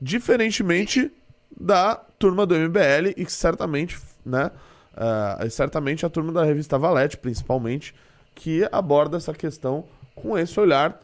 [0.00, 1.12] Diferentemente
[1.58, 4.50] da turma do MBL e que certamente, né,
[4.96, 7.94] ah, certamente a turma da revista Valete, principalmente,
[8.34, 11.00] que aborda essa questão com esse olhar,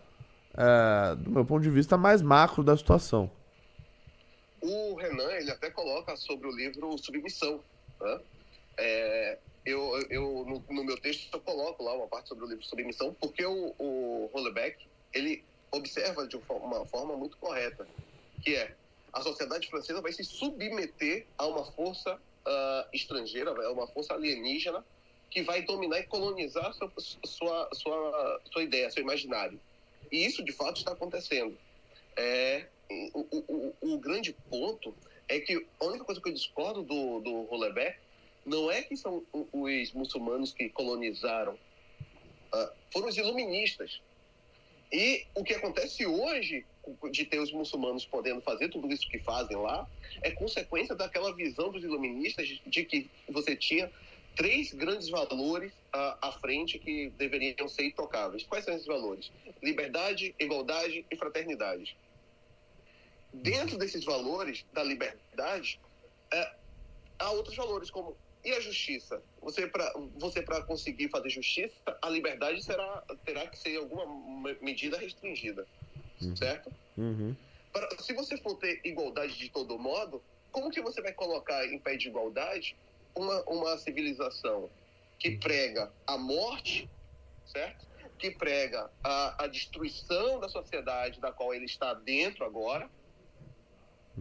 [0.57, 3.31] eh, do meu ponto de vista, mais macro da situação.
[4.61, 7.61] O Renan, ele até coloca sobre o livro Submissão.
[8.01, 8.21] Né?
[8.79, 12.65] É, eu, eu no, no meu texto, eu coloco lá uma parte sobre o livro
[12.65, 17.87] Submissão, porque o, o Hollebeck, ele observa de uma forma muito correta,
[18.43, 18.75] que é
[19.13, 24.85] a sociedade francesa vai se submeter a uma força ah, estrangeira, a uma força alienígena,
[25.31, 26.93] que vai dominar e colonizar sua,
[27.25, 29.59] sua, sua, sua ideia, seu imaginário.
[30.11, 31.57] E isso, de fato, está acontecendo.
[32.17, 32.67] É,
[33.15, 34.95] o, o, o, grande ponto
[35.27, 37.99] é que a única coisa que eu discordo do, do Hollebeck
[38.45, 41.59] não é que são os muçulmanos que colonizaram,
[42.53, 44.03] ah, foram os iluministas.
[44.93, 46.67] E o que acontece hoje,
[47.11, 49.87] de ter os muçulmanos podendo fazer tudo isso que fazem lá,
[50.23, 53.90] é consequência daquela visão dos iluministas de que você tinha
[54.35, 58.45] três grandes valores ah, à frente que deveriam ser intocáveis.
[58.45, 59.31] Quais são esses valores?
[59.62, 61.97] Liberdade, igualdade e fraternidade.
[63.33, 65.81] Dentro desses valores da liberdade,
[66.33, 66.51] é,
[67.18, 69.23] há outros valores como e a justiça.
[69.40, 74.05] Você para você para conseguir fazer justiça, a liberdade será terá que ser alguma
[74.42, 75.66] me- medida restringida,
[76.37, 76.73] certo?
[76.97, 77.35] Uhum.
[77.73, 81.79] Para, se você for ter igualdade de todo modo, como que você vai colocar em
[81.79, 82.77] pé de igualdade
[83.15, 84.71] uma, uma civilização
[85.19, 86.89] que prega a morte,
[87.47, 87.87] certo?
[88.19, 92.89] Que prega a, a destruição da sociedade da qual ele está dentro agora,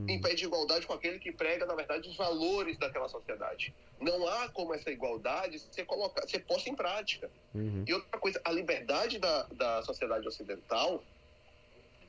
[0.07, 3.73] em pé de igualdade com aquele que prega, na verdade, os valores daquela sociedade.
[3.99, 7.29] Não há como essa igualdade ser, colocar, ser posta em prática.
[7.53, 7.83] Uhum.
[7.85, 11.03] E outra coisa, a liberdade da, da sociedade ocidental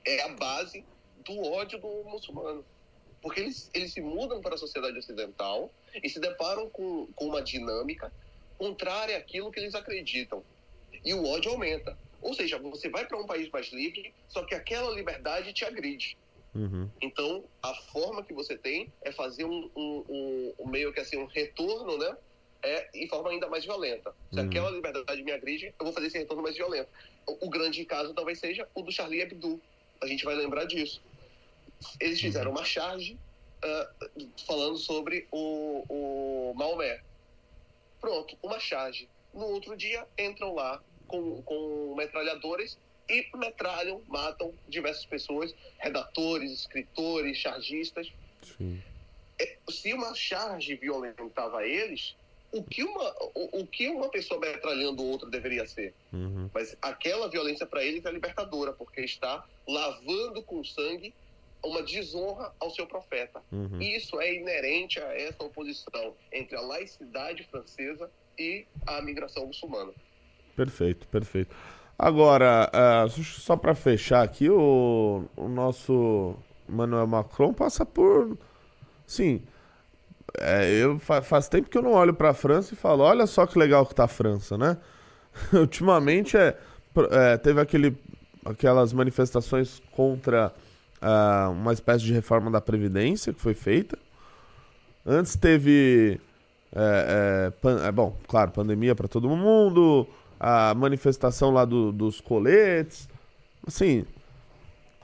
[0.07, 0.87] é a base
[1.17, 2.67] do ódio do muçulmano.
[3.21, 7.41] Porque eles, eles se mudam para a sociedade ocidental e se deparam com, com uma
[7.43, 8.13] dinâmica
[8.59, 10.45] contrária àquilo que eles acreditam.
[11.05, 11.97] E o ódio aumenta.
[12.21, 16.17] Ou seja, você vai para um país mais livre, só que aquela liberdade te agride.
[16.55, 16.91] Uhum.
[17.01, 21.17] Então, a forma que você tem é fazer um, um, um- um meio que assim,
[21.17, 22.17] um retorno, né?
[22.65, 24.15] É, em forma ainda mais violenta.
[24.33, 24.47] Se Uhum.
[24.47, 26.89] aquela liberdade me agride, eu vou fazer esse retorno mais violento.
[27.29, 29.61] O, o grande caso talvez seja o do Charlie Hebdo.
[30.03, 31.01] A gente vai lembrar disso.
[32.01, 33.17] Eles fizeram uma charge
[33.63, 33.91] ah,
[34.47, 37.01] falando sobre o, o Maomé.
[38.01, 39.09] Pronto, uma charge.
[39.33, 42.77] No outro dia, entram lá com, com metralhadoras
[43.09, 48.13] e metralham, matam diversas pessoas, redatores, escritores, chargistas.
[48.57, 48.83] Sim.
[49.71, 52.15] Se uma charge violentava eles,
[52.53, 55.95] o que uma, o, o que uma pessoa metralhando outra deveria ser?
[56.13, 56.51] Uhum.
[56.53, 61.15] Mas aquela violência para eles é libertadora, porque está lavando com sangue
[61.65, 63.41] uma desonra ao seu profeta.
[63.51, 63.81] Uhum.
[63.81, 69.93] Isso é inerente a essa oposição entre a laicidade francesa e a migração muçulmana.
[70.55, 71.55] Perfeito, perfeito.
[71.99, 76.35] Agora, ah, só para fechar aqui, o, o nosso
[76.69, 78.37] Emmanuel Macron passa por.
[79.07, 79.43] Sim.
[80.39, 83.27] É, eu fa- faz tempo que eu não olho para a França e falo, olha
[83.27, 84.77] só que legal que tá a França, né?
[85.53, 86.57] Ultimamente é,
[87.11, 87.97] é, teve aquele,
[88.45, 90.53] aquelas manifestações contra
[91.01, 93.99] ah, uma espécie de reforma da Previdência que foi feita.
[95.05, 96.21] Antes teve.
[96.75, 100.07] É, é, pan- é, bom, claro, pandemia para todo mundo,
[100.41, 103.09] a manifestação lá do- dos coletes.
[103.67, 104.07] Assim,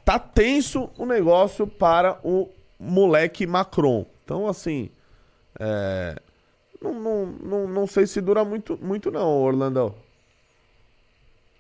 [0.05, 4.07] tá tenso o negócio para o moleque Macron.
[4.25, 4.89] Então, assim,
[5.61, 6.17] é,
[6.81, 9.95] não, não, não, não sei se dura muito, muito não, Orlandão.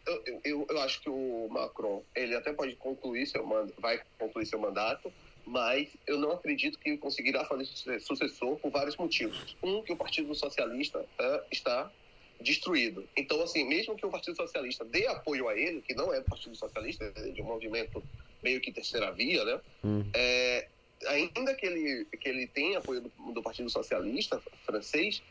[0.06, 4.46] Eu, eu- eu, acho que o Macron, ele até pode concluir seu mandato, vai concluir
[4.46, 5.12] seu mandato,
[5.44, 9.56] mas eu não acredito que ele conseguirá fazer suce- sucessor por vários motivos.
[9.62, 11.90] Um, que o Partido Socialista eh, está
[12.40, 13.06] destruído.
[13.16, 16.26] Então, assim, mesmo que o Partido Socialista dê apoio a ele, que não é do
[16.26, 18.02] Partido Socialista, é de um movimento
[18.42, 19.60] meio que terceira via, né?
[20.14, 20.68] É,
[21.06, 25.22] ainda que ele, que ele tenha apoio do, do Partido Socialista francês,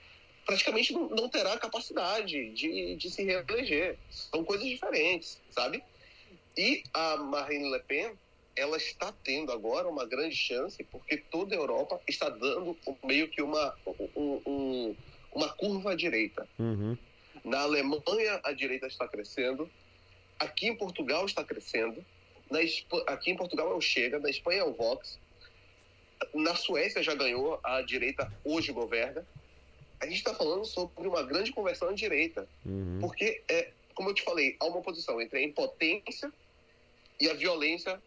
[0.46, 3.98] praticamente não, não terá capacidade de, de se reeleger.
[4.10, 5.84] São coisas diferentes, sabe?
[6.58, 8.14] E a Marine Le Pen,
[8.56, 13.42] ela está tendo agora uma grande chance, porque toda a Europa está dando meio que
[13.42, 13.76] uma,
[14.16, 14.96] um- um-
[15.34, 16.48] uma curva à direita.
[16.58, 16.98] Uhum.
[17.44, 19.70] Na Alemanha, a direita está crescendo.
[20.40, 22.04] Aqui em Portugal está crescendo.
[22.50, 22.60] Na
[23.08, 25.20] Aqui em Portugal é o Chega, na Espanha é o Vox.
[26.34, 29.26] Na Suécia já ganhou, a direita hoje governa.
[30.00, 32.48] A gente está falando sobre uma grande conversão à direita.
[32.66, 33.00] Uhum.
[33.02, 36.32] Porque, é, como eu te falei, há uma oposição entre a impotência
[37.20, 38.02] e a violência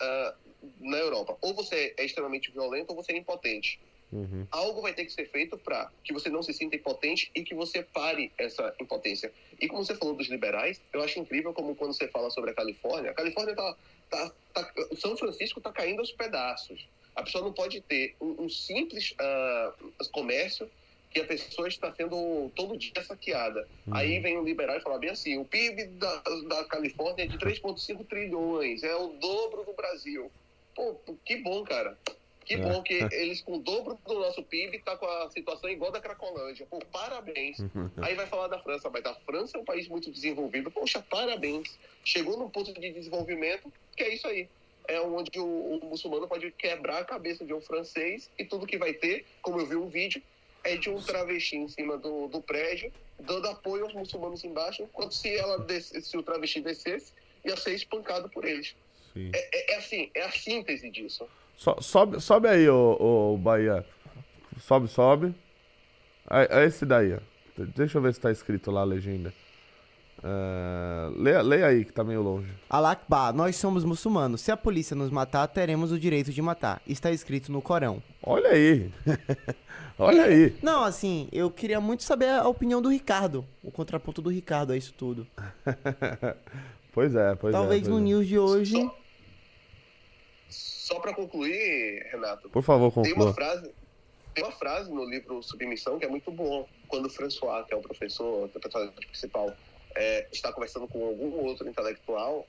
[0.00, 0.34] ah,
[0.80, 1.36] na Europa.
[1.40, 4.46] Ou você é extremamente violento ou você é impotente Uhum.
[4.50, 7.54] algo vai ter que ser feito para que você não se sinta impotente e que
[7.54, 9.30] você pare essa impotência.
[9.60, 12.54] E como você falou dos liberais, eu acho incrível como quando você fala sobre a
[12.54, 13.76] Califórnia, a Califórnia tá,
[14.08, 16.88] tá, tá São Francisco está caindo aos pedaços.
[17.18, 19.74] A pessoa não pode ter um, um simples ah,
[20.12, 20.70] comércio
[21.10, 23.66] que a pessoa está sendo todo dia saqueada.
[23.90, 27.36] Aí vem um liberal e fala bem assim, o PIB da, da Califórnia é de
[27.36, 30.30] 3,5 trilhões, é o dobro do Brasil.
[30.76, 31.98] Pô, que bom, cara.
[32.44, 32.58] Que É.
[32.58, 36.00] bom que eles, com o dobro do nosso PIB, tá com a situação igual da
[36.00, 36.66] Cracolândia.
[36.70, 37.58] Pô, parabéns.
[38.00, 40.70] Aí vai falar da França, mas a França é um país muito desenvolvido.
[40.70, 41.78] Poxa, parabéns.
[42.04, 44.48] Chegou num ponto de desenvolvimento que é isso aí.
[44.88, 48.78] É onde o, o muçulmano pode quebrar a cabeça de um francês e tudo que
[48.78, 50.22] vai ter, como eu vi um vídeo,
[50.64, 55.12] é de um travesti em cima do, do prédio, dando apoio aos muçulmanos embaixo, enquanto
[55.14, 57.12] se, ela desce- se o travesti descesse,
[57.44, 58.74] ia ser espancado por eles.
[59.12, 59.30] Sim.
[59.34, 61.28] É, é assim, é a síntese disso.
[61.56, 62.96] So- sobe, sobe aí, ô,
[63.34, 63.84] ô Bahia.
[64.60, 65.34] Sobe, sobe.
[66.30, 67.18] É, é esse daí, ó.
[67.76, 69.34] Deixa eu ver se tá escrito lá a legenda.
[70.22, 72.52] É, leia, leia aí, que tá meio longe.
[72.68, 74.40] Alakba, nós somos muçulmanos.
[74.40, 76.82] Se a polícia nos matar, teremos o direito de matar.
[76.86, 78.02] Está escrito no Corão.
[78.22, 78.90] Olha aí.
[79.98, 80.56] Olha aí.
[80.62, 83.44] Não, assim, eu queria muito saber a opinião do Ricardo.
[83.62, 85.26] O contraponto do Ricardo a isso tudo.
[86.90, 87.56] Pois é, pois é.
[87.56, 88.00] Talvez no é.
[88.00, 88.72] news de hoje.
[90.48, 93.26] Só, só para concluir, Renato, Por favor, tem conclua.
[93.26, 93.70] uma frase
[94.34, 97.76] tem uma frase no livro Submissão que é muito bom quando o François que é
[97.76, 99.52] o professor o personagem principal
[99.94, 102.46] é, está conversando com algum outro intelectual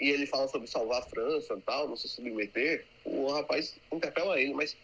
[0.00, 3.76] e ele fala sobre salvar a França e tal não se submeter o, o rapaz
[3.90, 4.76] interpela ele, mas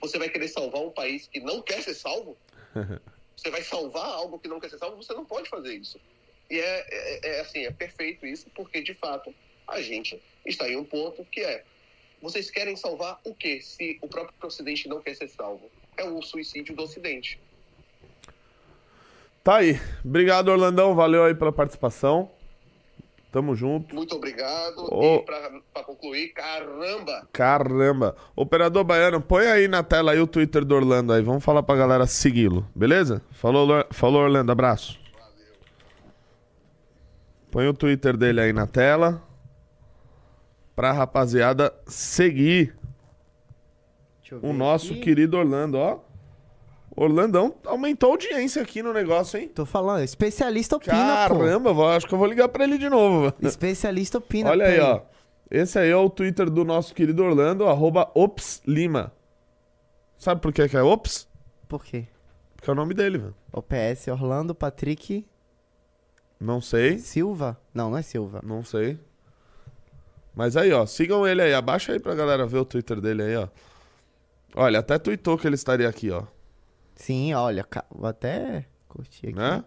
[0.00, 2.36] você vai querer salvar um país que não quer ser salvo?
[3.36, 4.96] Você vai salvar algo que não quer ser salvo?
[4.96, 6.00] Você não pode fazer isso.
[6.48, 9.34] E é, é, é assim, é perfeito isso, porque de fato
[9.66, 11.64] a gente está em um ponto que é
[12.22, 15.70] vocês querem salvar o quê se o próprio Ocidente não quer ser salvo?
[15.96, 17.38] É o suicídio do Ocidente.
[19.44, 19.78] Tá aí.
[20.02, 20.94] Obrigado, Orlandão.
[20.94, 22.30] Valeu aí pela participação.
[23.30, 23.94] Tamo junto.
[23.94, 24.86] Muito obrigado.
[24.90, 25.16] Ô.
[25.16, 27.28] E pra, pra concluir, caramba!
[27.32, 28.16] Caramba.
[28.34, 31.20] Operador Baiano, põe aí na tela aí o Twitter do Orlando aí.
[31.20, 33.20] Vamos falar pra galera segui-lo, beleza?
[33.32, 34.50] Falou, Falou, Orlando.
[34.50, 34.98] Abraço.
[37.50, 39.20] Põe o Twitter dele aí na tela.
[40.74, 42.74] Pra rapaziada seguir
[44.20, 45.02] Deixa eu o nosso aqui.
[45.02, 45.98] querido Orlando, ó.
[46.96, 49.48] Orlandão aumentou a audiência aqui no negócio, hein?
[49.48, 51.38] Tô falando, especialista opina, pô.
[51.38, 53.32] Caramba, vou- acho que eu vou ligar pra ele de novo.
[53.42, 54.50] Especialista opina.
[54.50, 54.90] Olha aí, peraí.
[54.90, 55.00] ó.
[55.50, 59.12] Esse aí é o Twitter do nosso querido Orlando, arroba Ops Lima.
[60.16, 61.28] Sabe por que que é Ops?
[61.68, 62.06] Por quê?
[62.56, 63.34] Porque é o nome dele, velho.
[63.52, 65.26] OPS Orlando Patrick
[66.40, 67.58] Não sei, Silva?
[67.74, 68.40] Não, não é Silva.
[68.42, 68.98] não sei.
[70.34, 71.54] Mas aí, ó, sigam ele aí.
[71.54, 73.48] Abaixa aí pra galera ver o Twitter dele aí, ó.
[74.56, 76.22] Olha, até tweetou que ele estaria aqui, ó.
[76.94, 79.36] Sim, olha, vou até curtir aqui.
[79.36, 79.64] Né?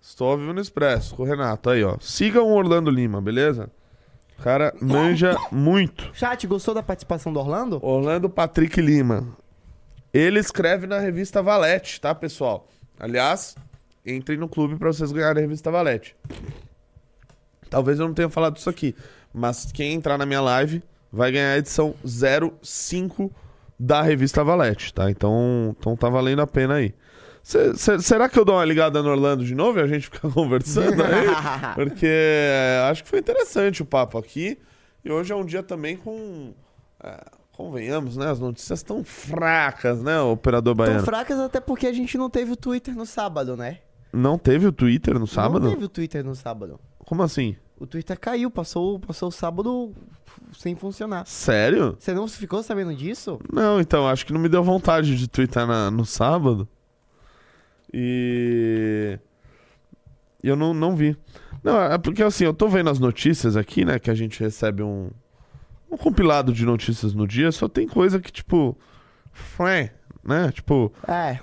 [0.00, 1.96] Estou ao vivo no Expresso com o Renato aí, ó.
[2.00, 3.70] Sigam o Orlando Lima, beleza?
[4.38, 6.10] O cara manja muito.
[6.14, 7.78] Chat, gostou da participação do Orlando?
[7.84, 9.36] Orlando Patrick Lima.
[10.14, 12.66] Ele escreve na revista Valete, tá, pessoal?
[12.98, 13.54] Aliás,
[14.06, 16.14] entrem no clube pra vocês ganharem a revista Valete.
[17.68, 18.94] Talvez eu não tenha falado isso aqui,
[19.32, 20.82] mas quem entrar na minha live
[21.12, 23.30] vai ganhar a edição 05
[23.78, 25.10] da revista Valete, tá?
[25.10, 26.94] Então, então tá valendo a pena aí.
[27.42, 30.28] Cê- será que eu dou uma ligada no Orlando de novo e a gente fica
[30.30, 31.26] conversando aí?
[31.74, 34.58] Porque é, acho que foi interessante o papo aqui.
[35.04, 36.52] E hoje é um dia também com.
[37.02, 38.30] é, convenhamos, né?
[38.30, 41.04] As notícias tão fracas, né, operador Tão baiano?
[41.04, 43.78] fracas até porque a gente não teve o Twitter no sábado, né?
[44.12, 45.64] Não teve o Twitter no sábado?
[45.64, 46.78] Não teve o Twitter no sábado.
[46.98, 47.56] Como assim?
[47.80, 49.92] O Twitter caiu, passou, passou o sábado
[50.56, 51.24] sem funcionar.
[51.26, 51.96] Sério?
[51.98, 53.38] Você não ficou sabendo disso?
[53.52, 56.68] Não, então, acho que não me deu vontade de twittar na- no sábado.
[57.92, 59.18] E.
[60.42, 61.16] eu não, não vi.
[61.62, 63.98] Não, é porque assim, eu tô vendo as notícias aqui, né?
[63.98, 65.10] Que a gente recebe um,
[65.90, 68.76] um compilado de notícias no dia, só tem coisa que, tipo.
[70.24, 70.50] Né?
[70.52, 71.38] Tipo, É.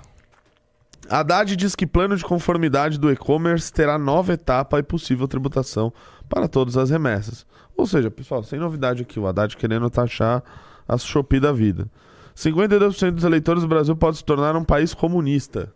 [1.08, 5.92] Haddad diz que plano de conformidade do e-commerce terá nova etapa e possível tributação
[6.28, 7.46] para todas as remessas.
[7.76, 10.42] Ou seja, pessoal, sem novidade aqui, o Haddad querendo taxar
[10.88, 11.90] a Shopee da vida.
[12.34, 15.72] 52% dos eleitores do Brasil pode se tornar um país comunista.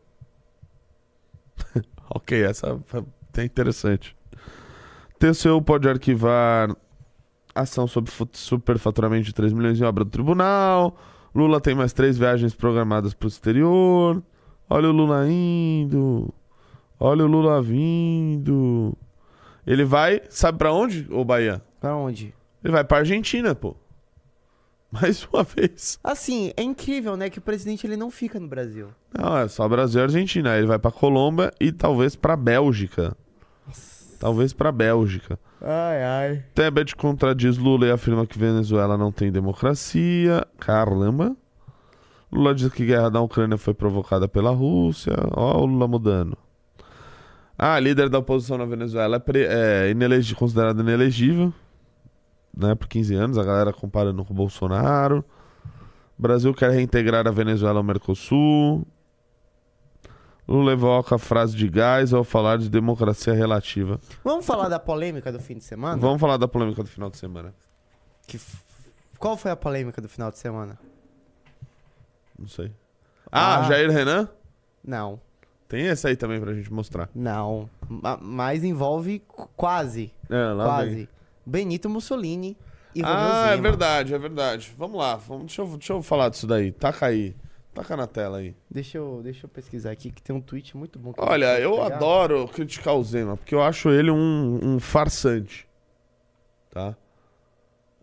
[2.11, 2.78] ok, essa
[3.37, 4.16] é interessante.
[5.18, 6.74] TCU pode arquivar
[7.55, 10.97] ação sobre superfaturamento de 3 milhões em obra do tribunal.
[11.35, 14.22] Lula tem mais três viagens programadas para o exterior.
[14.73, 16.33] Olha o Lula indo.
[16.99, 18.97] Olha o Lula vindo.
[19.66, 21.61] Ele vai, sabe pra onde, ô Bahia?
[21.81, 22.33] Pra onde?
[22.62, 23.75] Ele vai pra Argentina, pô.
[24.93, 25.99] Mais uma vez.
[26.05, 27.29] Assim, é incrível, né?
[27.29, 28.89] Que o presidente ele não fica no Brasil.
[29.12, 30.57] Não, é só Brasil e Argentina.
[30.57, 33.16] Ele vai pra Colômbia e talvez pra Bélgica.
[34.21, 35.39] Talvez pra Bélgica.
[35.61, 36.45] Ai, ai.
[36.55, 40.47] Tebet contradiz Lula e afirma que Venezuela não tem democracia.
[40.59, 41.37] Caramba.
[42.33, 45.14] Lula diz que a guerra da Ucrânia foi provocada pela Rússia.
[45.33, 46.37] Ó, o Lula mudando.
[47.59, 51.53] Ah, líder da oposição na Venezuela é, pre- é inelegi- considerado inelegível.
[52.57, 55.24] Né, por 15 anos, a galera comparando com o Bolsonaro.
[56.18, 58.87] Brasil quer reintegrar a Venezuela ao Mercosul.
[60.49, 64.01] Lula evoca a frase de gás ao falar de democracia relativa.
[64.24, 65.97] Vamos falar da polêmica do fim de semana?
[65.97, 67.55] Vamos falar da polêmica do final de semana.
[68.26, 68.59] Que f-
[69.18, 70.76] Qual foi a polêmica do final de semana?
[72.41, 72.72] Não sei.
[73.30, 73.62] Ah, Ah.
[73.68, 74.28] Jair Renan?
[74.82, 75.20] Não,
[75.68, 77.09] Tem esse aí também pra gente mostrar.
[77.14, 77.68] não.
[77.88, 80.95] Ma- mas envolve qu- quase, É, lá quase.
[80.95, 81.09] vem.
[81.47, 82.57] Benito Mussolini
[82.95, 83.62] e Romeu Ah, é Zema.
[83.62, 84.72] verdade, é verdade.
[84.76, 86.72] Vamos lá, vamos, deixa, eu, deixa eu falar disso daí.
[86.72, 87.36] Taca aí.
[87.72, 88.57] Taca na tela aí.
[88.68, 91.12] Deixa eu, deixa eu pesquisar aqui, que tem um tweet muito bom.
[91.12, 91.95] que Olha, eu pegar.
[91.97, 95.68] adoro criticar o Zema, porque eu acho ele um, um farsante.
[96.70, 96.97] Tá?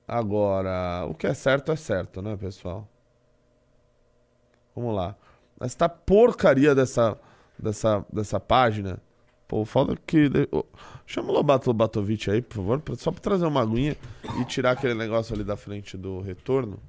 [0.07, 2.87] Agora, o que é certo é certo, né, pessoal?
[4.77, 5.15] Vamos lá.
[5.59, 7.17] Esta porcaria dessa,
[7.57, 9.01] dessa, dessa página.
[9.47, 10.29] Pô, foda que.
[11.07, 13.97] Chama o Lobato Lobatovic aí, por favor, só pra trazer uma aguinha
[14.39, 16.79] e tirar aquele negócio ali da frente do retorno.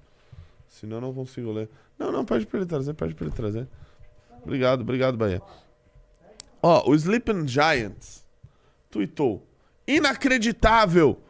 [0.69, 1.71] Senão eu não consigo ler.
[1.99, 3.67] Não, não, pede pra ele trazer, pede pra ele trazer.
[4.43, 5.41] Obrigado, obrigado, Bahia.
[6.63, 8.27] Ó, o Sleeping Giants
[8.91, 9.47] tweetou.
[9.87, 11.23] Inacreditável!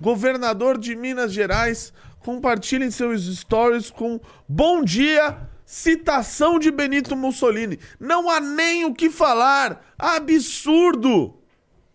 [0.00, 5.38] Governador de Minas Gerais compartilhem seus stories com bom dia,
[5.70, 7.78] citação de Benito Mussolini.
[8.00, 9.80] Não há nem o que falar.
[9.96, 11.36] Absurdo!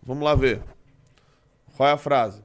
[0.02, 0.62] Vamos lá ver.
[1.76, 2.42] Qual é a frase?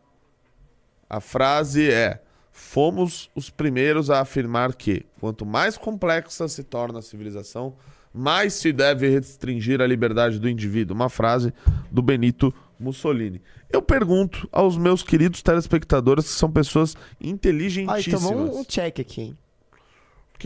[1.09, 2.21] A frase é:
[2.51, 7.77] Fomos os primeiros a afirmar que, quanto mais complexa se torna a civilização,
[8.13, 10.93] mais se deve restringir a liberdade do indivíduo.
[10.93, 11.53] Uma frase
[11.89, 13.41] do Benito Mussolini.
[13.71, 18.99] Eu pergunto aos meus queridos telespectadores, que são pessoas Ah, inteligentíssimas, então vamos um check
[18.99, 19.37] aqui, hein?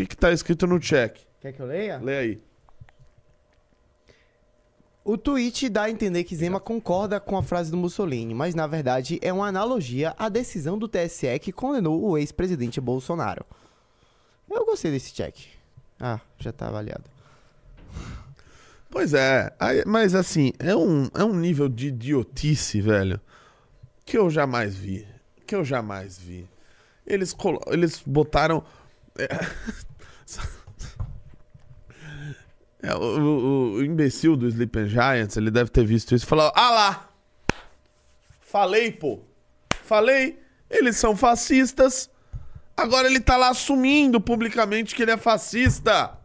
[0.03, 1.17] O que está escrito no check?
[1.41, 1.97] Quer que eu leia?
[1.97, 2.41] Lê aí.
[5.03, 8.65] O tweet dá a entender que Zema concorda com a frase do Mussolini, mas na
[8.65, 13.45] verdade é uma analogia à decisão do TSE que condenou o ex-presidente Bolsonaro.
[14.49, 15.35] Eu gostei desse check.
[15.99, 17.03] Ah, já tá avaliado.
[18.89, 19.53] Pois é,
[19.85, 23.19] mas assim, é um, é um nível de idiotice, velho,
[24.05, 25.05] que eu jamais vi.
[25.45, 26.47] Que eu jamais vi.
[27.05, 27.35] Eles,
[27.67, 28.63] eles botaram.
[32.81, 36.51] É, o, o- o imbecil do Sleeping Giants, ele deve ter visto isso e falou:
[36.55, 37.09] Ah lá!
[38.41, 39.21] Falei, pô!
[39.83, 40.39] Falei!
[40.69, 42.09] Eles são fascistas.
[42.77, 46.17] Agora ele tá lá assumindo publicamente que ele é fascista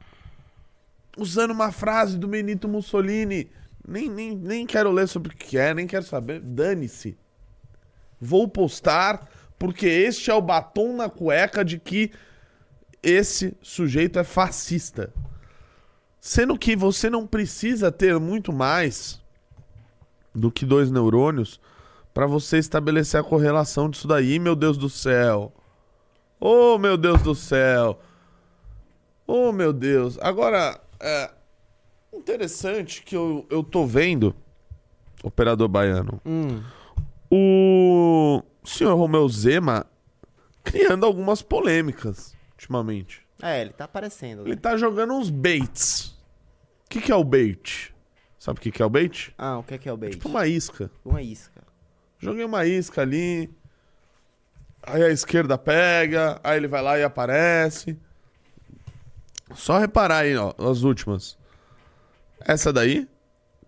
[1.17, 3.51] usando uma frase do Benito Mussolini.
[3.87, 6.41] Nem, nem, nem quero ler sobre o que é, nem quero saber.
[6.41, 7.17] Dane-se.
[8.21, 9.29] Vou postar
[9.59, 12.11] porque este é o batom na cueca de que
[13.03, 15.13] esse sujeito é fascista.
[16.21, 19.21] Sendo que você não precisa ter muito mais
[20.35, 21.59] do que dois neurônios
[22.13, 25.53] para você estabelecer a correlação disso daí, meu Deus do céu.
[26.39, 27.99] Oh, meu Deus do céu.
[29.27, 30.19] Oh, meu Deus.
[30.21, 31.31] Agora, é
[32.13, 34.35] interessante que eu, eu tô vendo,
[35.23, 36.63] operador baiano, Hum.
[37.31, 39.87] o senhor Romeu Zema
[40.65, 43.27] criando algumas polêmicas ultimamente.
[43.43, 44.43] É, ele tá aparecendo.
[44.43, 44.57] Ele Né?
[44.57, 46.09] tá jogando uns baits.
[46.85, 47.95] O que, que é o bait?
[48.39, 49.35] Sabe o que, que é o bait?
[49.39, 50.13] Ah, o que é que é o bait?
[50.13, 50.91] Tipo uma isca.
[51.05, 51.63] Uma isca.
[52.19, 53.51] Joguei uma isca ali.
[54.83, 57.99] Aí a esquerda pega, aí ele vai lá e aparece.
[59.55, 61.39] Só reparar aí, ó, as últimas.
[62.41, 63.07] Essa daí,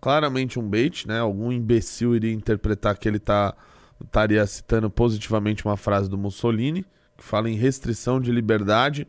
[0.01, 1.19] claramente um bait, né?
[1.19, 3.55] Algum imbecil iria interpretar que ele tá
[4.03, 6.85] estaria citando positivamente uma frase do Mussolini,
[7.23, 9.07] fala em restrição de liberdade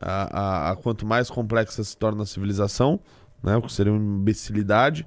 [0.00, 3.00] a, a- a quanto mais complexa se torna a civilização,
[3.42, 3.56] né?
[3.56, 5.06] O que seria uma imbecilidade,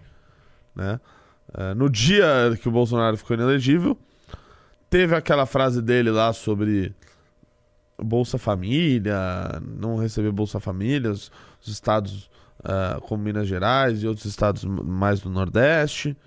[0.76, 1.00] né?
[1.54, 2.26] Eh, no dia
[2.62, 3.98] que o Bolsonaro ficou inelegível,
[4.90, 6.94] teve aquela frase dele lá sobre
[8.02, 9.16] Bolsa Família,
[9.62, 11.32] não receber Bolsa Família, os,
[11.62, 12.30] os estados
[12.64, 16.18] ah, como Minas Gerais e outros estados mais do Nordeste.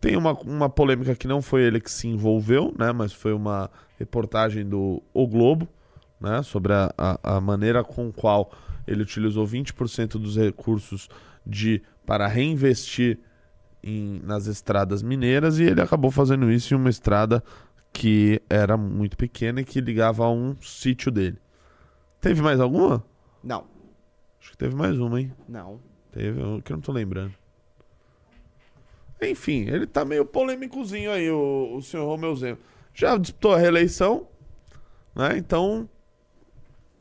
[0.00, 3.70] Tem uma, uma polêmica que não foi ele que se envolveu, né, mas foi uma
[3.98, 5.68] reportagem do O Globo,
[6.20, 8.50] né, sobre a, a, a maneira com qual
[8.86, 11.08] ele utilizou 20% dos recursos
[11.46, 13.18] de para reinvestir
[13.82, 17.42] em- nas estradas mineiras e ele acabou fazendo isso em uma estrada
[17.92, 21.38] que era muito pequena e que ligava a um sítio dele.
[22.20, 23.02] Teve mais alguma?
[23.42, 23.64] Não,
[24.40, 25.32] Acho que teve mais uma, hein?
[25.48, 25.80] não.
[26.12, 27.32] Teve, eu que eu não tô lembrando.
[29.20, 32.58] Enfim, ele tá meio polêmicozinho aí, o, o senhor Romeu Zema.
[32.92, 34.26] Já disputou a reeleição,
[35.14, 35.36] né?
[35.36, 35.88] Então,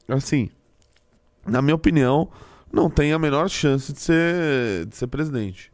[0.07, 0.49] assim,
[1.45, 2.30] na minha opinião,
[2.72, 5.72] não tem a menor chance de ser, de ser presidente.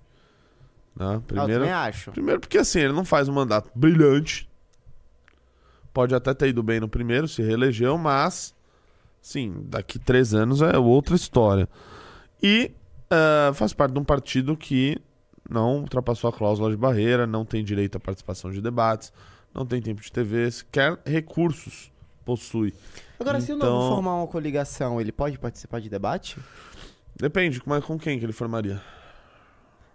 [0.96, 1.16] Né?
[1.16, 2.12] Eu Primeiro, também acho.
[2.12, 4.50] Primeiro porque assim, ele não faz um mandato brilhante.
[5.94, 8.56] Pode até ter ido bem no primeiro, se reelegeu, mas
[9.22, 11.68] sim, daqui três anos é outra história.
[12.42, 12.72] E
[13.12, 14.98] ah, faz parte de um partido que
[15.52, 19.12] não ultrapassou a cláusula de barreira, não tem direito à participação de debates,
[19.54, 21.92] não tem tempo de TV, sequer recursos
[22.24, 22.74] possui.
[23.20, 26.40] Agora, se o Então- Novo formar uma coligação, ele pode participar de debate?
[27.16, 28.82] Depende, mas com quem que ele formaria?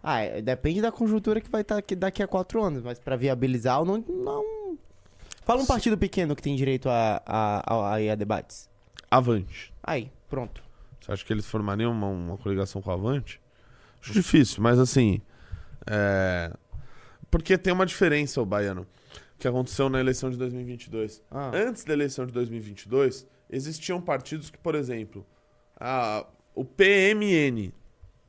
[0.03, 3.17] Ah, é- depende da conjuntura que vai estar aqui daqui a quatro anos, mas pra
[3.17, 3.99] viabilizar, eu não.
[4.07, 4.79] não...
[5.43, 8.69] Fala um partido pequeno que tem direito a, a, a, a, a debates.
[9.11, 9.73] Avante.
[9.83, 10.61] Aí, pronto.
[11.01, 13.41] Você acha que eles formariam uma, uma coligação com a Avante?
[14.03, 15.21] Acho difícil, mas assim.
[15.87, 16.53] É...
[17.31, 18.87] Porque tem uma diferença, o Baiano,
[19.39, 21.23] que aconteceu na eleição de 2022.
[21.31, 21.51] Ah.
[21.55, 25.27] Antes da eleição de 2022, existiam partidos que, por exemplo,
[25.79, 27.73] a, o PMN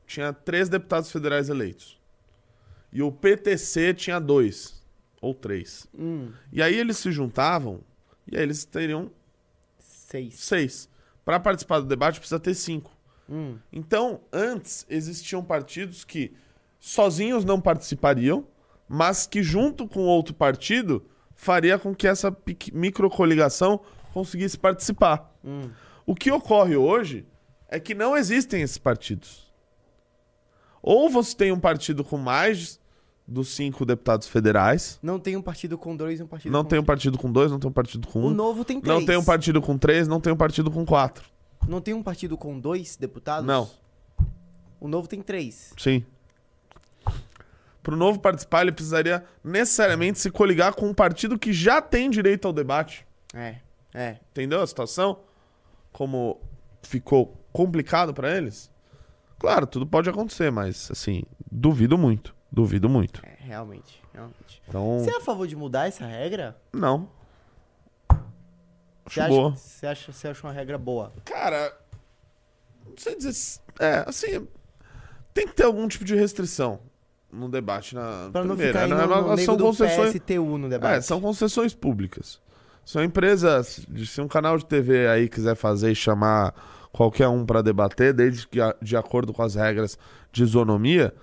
[0.06, 1.98] tinha três deputados federais eleitos.
[2.92, 4.82] E o PTC tinha dois,
[5.20, 5.86] ou três.
[5.96, 7.80] Hum, E aí eles se juntavam,
[8.30, 9.10] e aí eles teriam
[9.78, 10.34] seis.
[10.40, 10.88] seis.
[11.24, 12.90] Para participar do debate precisa ter cinco.
[13.28, 13.58] Hum.
[13.70, 16.34] Então, antes existiam partidos que
[16.78, 18.46] sozinhos não participariam,
[18.88, 21.04] mas que junto com outro partido
[21.34, 22.36] faria com que essa
[22.72, 23.80] microcoligação
[24.12, 25.32] conseguisse participar.
[25.44, 25.70] Hum.
[26.06, 27.26] O que ocorre hoje
[27.68, 29.52] é que não existem esses partidos.
[30.82, 32.80] Ou você tem um partido com mais
[33.26, 36.68] dos cinco deputados federais, Não tem um partido com dois e um partido não com
[36.70, 38.98] tem um partido com dois, não tem um partido com O um, novo tem três.
[38.98, 41.28] não tem um partido com três, não tem um partido com quatro.
[41.68, 43.46] Não tem um partido com dois deputados?
[43.46, 43.68] Não.
[44.80, 45.74] O novo tem três.
[45.76, 46.02] Sim.
[47.82, 52.46] Pro novo participar, ele precisaria necessariamente se coligar com um partido que já tem direito
[52.46, 53.06] ao debate.
[53.34, 53.56] É,
[53.94, 54.18] é.
[54.30, 55.20] Entendeu a situação?
[55.92, 56.40] Como
[56.82, 58.70] ficou complicado pra eles?
[59.38, 62.34] Claro, tudo pode acontecer, mas assim, duvido muito.
[62.50, 63.22] Duvido muito.
[63.24, 64.62] É, realmente, realmente.
[64.66, 66.56] Então, Você é a favor de mudar essa regra?
[66.72, 67.08] não.
[69.06, 69.50] Você Acho acha, boa.
[69.56, 71.12] você acha, você acha uma regra boa?
[71.24, 71.74] Cara,
[72.86, 73.60] não sei dizer.
[73.80, 74.46] É, assim,
[75.32, 76.80] tem que ter algum tipo de restrição
[77.32, 77.94] no debate.
[77.94, 79.36] Na Pra não primeira, ficar aí né?
[79.36, 80.12] no, são concessões.
[80.12, 80.98] PSTU no debate.
[80.98, 82.40] É, são concessões públicas.
[82.84, 83.86] São empresas.
[84.06, 86.54] Se um canal de TV aí quiser fazer e chamar
[86.92, 89.98] qualquer um pra debater, desde que de acordo com as regras
[90.32, 91.14] de isonomia,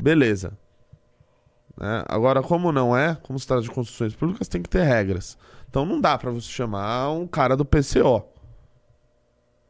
[0.00, 0.56] beleza.
[1.76, 2.04] Né?
[2.08, 5.36] Agora, como não é, como se trata de concessões públicas, tem que ter regras.
[5.68, 8.24] Então não dá pra você chamar um cara do PCO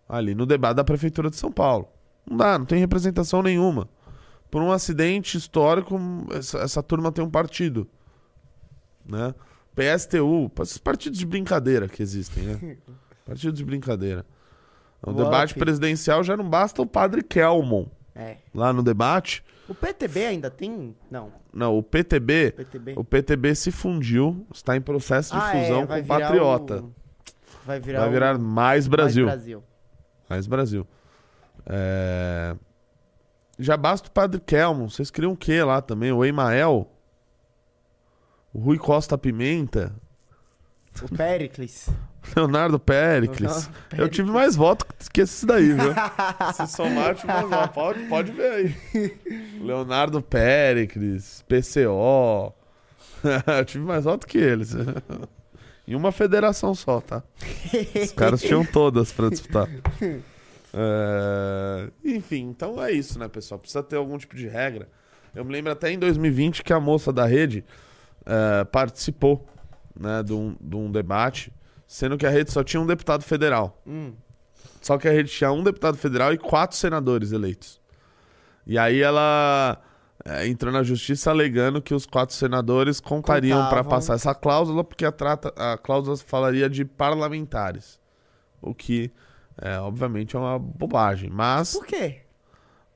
[0.08, 1.88] ali no debate da Prefeitura de São Paulo.
[2.28, 3.88] Não dá, não tem representação nenhuma.
[4.50, 5.98] Por um acidente histórico,
[6.32, 7.86] essa, essa turma tem um partido.
[9.04, 9.34] Né?
[9.74, 12.76] PSTU, esses partidos de brincadeira que existem, né?
[13.24, 14.24] Partidos de brincadeira.
[15.06, 15.58] No O debate UP.
[15.60, 18.38] presidencial já não basta o padre Kelmon É.
[18.54, 19.44] lá no debate.
[19.68, 20.96] O PTB ainda tem?
[21.10, 21.30] Não.
[21.52, 22.94] Não, o PTB, PTB.
[22.96, 26.80] o PTB se fundiu, está em processo de Ah, é, fusão vai com o Patriota.
[26.82, 26.94] o-
[27.66, 28.40] Vai virar, Vai virar o...
[28.40, 29.26] Mais Brasil.
[29.26, 29.64] Mais Brasil.
[30.28, 30.86] Mais Brasil.
[31.66, 32.56] É,
[33.58, 34.88] Já basta o Padre Kelmon.
[34.88, 36.12] Vocês criam o quê lá também?
[36.12, 36.90] O Emael?
[38.52, 39.92] O Rui Costa Pimenta?
[41.02, 41.88] O Pericles.
[42.36, 43.70] Leonardo Pericles.
[43.96, 45.94] Eu tive mais voto que esses daí, viu?
[46.54, 47.72] Se somar, voto.
[47.72, 48.52] Pode, pode ver
[48.94, 49.18] aí.
[49.60, 52.52] Leonardo Pericles, PCO.
[53.58, 54.74] eu tive mais voto que eles.
[55.86, 57.22] em uma federação só, tá?
[58.02, 59.68] Os caras tinham todas pra disputar.
[60.74, 63.58] É, Enfim, então é isso, né, pessoal?
[63.58, 64.88] Precisa ter algum tipo de regra.
[65.34, 67.64] Eu me lembro até em 2020 que a moça da rede
[68.26, 69.46] é, participou
[69.98, 71.52] né, de, um, de um debate,
[71.86, 73.80] sendo que a rede só tinha um deputado federal.
[73.86, 74.12] Hum.
[74.80, 77.80] Só que a rede tinha um deputado federal e quatro senadores eleitos.
[78.66, 79.80] E aí ela
[80.24, 85.04] é, entrou na justiça alegando que os quatro senadores contariam para passar essa cláusula, porque
[85.04, 87.98] a, trata, a cláusula falaria de parlamentares.
[88.60, 89.10] O que,
[89.60, 91.30] é, obviamente, é uma bobagem.
[91.30, 92.18] Mas, Por quê?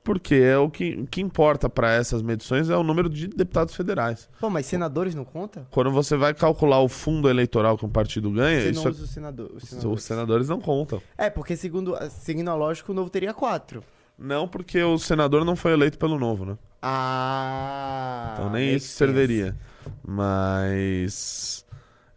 [0.04, 3.74] porque é o que, o que importa para essas medições é o número de deputados
[3.74, 4.28] federais.
[4.40, 5.64] Pô, mas senadores não conta?
[5.70, 8.90] Quando você vai calcular o fundo eleitoral que um partido ganha, Você isso não é-
[8.90, 10.02] usa os senador- os os senadores.
[10.04, 11.00] senadores não contam.
[11.16, 13.82] É, porque segundo, seguindo a lógica, o novo teria quatro.
[14.18, 16.58] Não, porque o senador não foi eleito pelo novo, né?
[16.82, 18.32] Ah.
[18.34, 19.56] Então nem isso serviria.
[20.04, 21.64] Mas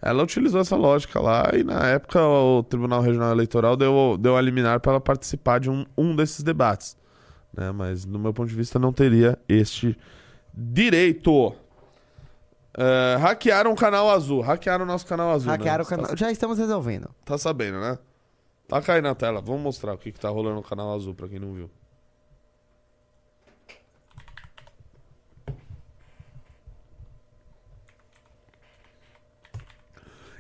[0.01, 4.41] ela utilizou essa lógica lá e na época o Tribunal Regional Eleitoral deu, deu a
[4.41, 6.97] liminar para ela participar de um, um desses debates.
[7.55, 7.71] Né?
[7.71, 9.97] Mas no meu ponto de vista não teria este
[10.53, 11.53] direito.
[12.77, 14.41] É, hackearam o canal azul.
[14.41, 15.51] Hackearam o nosso canal azul.
[15.51, 15.85] Hackearam né?
[15.85, 16.17] o canal.
[16.17, 17.05] Já estamos resolvendo.
[17.23, 17.97] Tá, tá sabendo, né?
[18.67, 19.41] Tá aí na tela.
[19.41, 21.69] Vamos mostrar o que, que tá rolando no canal azul pra quem não viu.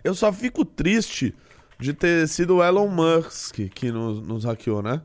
[0.05, 1.35] Eu só fico triste
[1.79, 5.01] de ter sido o Elon Musk que nos, nos hackeou, né?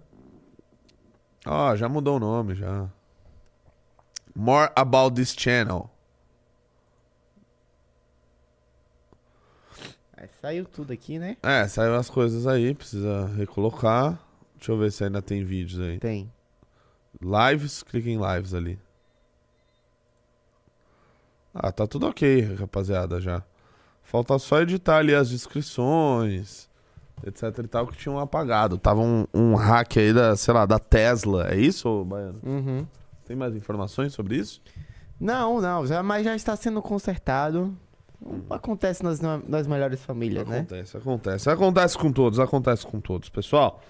[1.46, 2.86] Ó, já mudou o nome, já.
[4.36, 5.90] More about this channel.
[10.14, 11.38] É, saiu tudo aqui, né?
[11.42, 14.22] É, saiu as coisas aí, precisa recolocar.
[14.54, 15.98] Deixa eu ver se ainda tem vídeos aí.
[15.98, 16.30] Tem.
[17.22, 18.78] Lives, clica em lives ali.
[21.54, 23.42] Ah, tá tudo ok, rapaziada, já.
[24.10, 26.68] Falta só editar ali as descrições,
[27.24, 28.76] etc e tal, que tinham apagado.
[28.76, 31.46] Tava um, um hack aí da, sei lá, da Tesla.
[31.48, 32.40] É isso, Baiano?
[32.42, 32.84] Uhum.
[33.24, 34.60] Tem mais informações sobre isso?
[35.20, 37.72] Não, não, já, mas já está sendo consertado.
[38.50, 40.58] Acontece nas, nas melhores famílias, né?
[40.58, 41.48] Acontece, acontece.
[41.48, 43.28] Acontece com todos, acontece com todos.
[43.28, 43.80] Pessoal,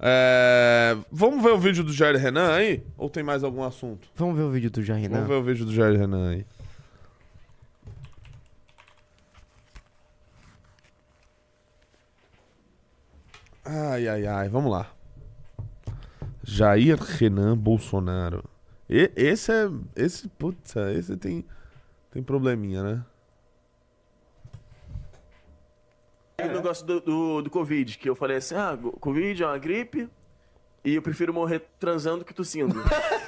[0.00, 2.82] é, vamos ver o vídeo do Jair Renan aí?
[2.98, 4.08] Ou tem mais algum assunto?
[4.16, 5.28] Vamos ver o vídeo do Jair Vamos Renan?
[5.28, 6.44] ver o vídeo do Jair Renan aí.
[13.72, 14.92] Ai, ai, ai, vamos lá.
[16.42, 18.42] Jair Renan Bolsonaro.
[18.88, 19.70] E- esse é.
[19.94, 21.46] Esse, putz, esse tem.
[22.10, 23.04] Tem probleminha, né?
[26.48, 30.08] negócio do, do, do Covid, que eu falei assim, ah, Covid é uma gripe
[30.84, 32.74] e eu prefiro morrer transando que tossindo.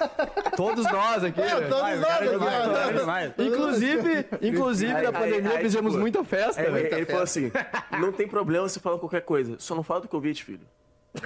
[0.57, 1.41] Todos nós aqui.
[1.41, 1.61] né?
[1.63, 3.33] todos Vai, o nós é demais, o é demais.
[3.39, 6.61] Inclusive, inclusive Aí- na aí- pandemia aí, fizemos tipo, muita festa.
[6.61, 6.81] Aí, né?
[6.81, 7.51] ele, ele falou assim,
[7.99, 10.67] não tem problema você falar qualquer coisa, só não fala do Covid, filho.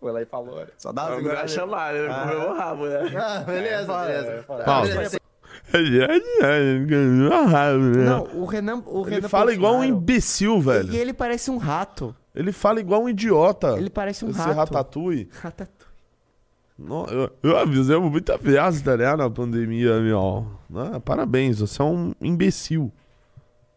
[0.00, 0.56] Foi lá e falou.
[0.56, 2.08] olha, Só dá uma chamar, né?
[2.08, 3.12] Comeu meu rabo, né?
[3.16, 4.44] Ah, beleza, beleza.
[4.64, 4.94] Pausa.
[4.94, 5.18] Beleza.
[8.04, 8.82] Não, o Renan.
[8.86, 10.92] O ele Renan fala igual um imbecil, velho.
[10.92, 12.14] E ele parece um rato.
[12.34, 13.76] Ele fala igual um idiota.
[13.78, 14.56] Ele parece um Esse rato.
[14.56, 15.28] ratatouille.
[15.40, 15.76] Ratatouille.
[16.78, 20.46] Não, eu, eu avisamos muita festa, né, na pandemia, meu.
[20.74, 22.92] Ah, parabéns, você é um imbecil.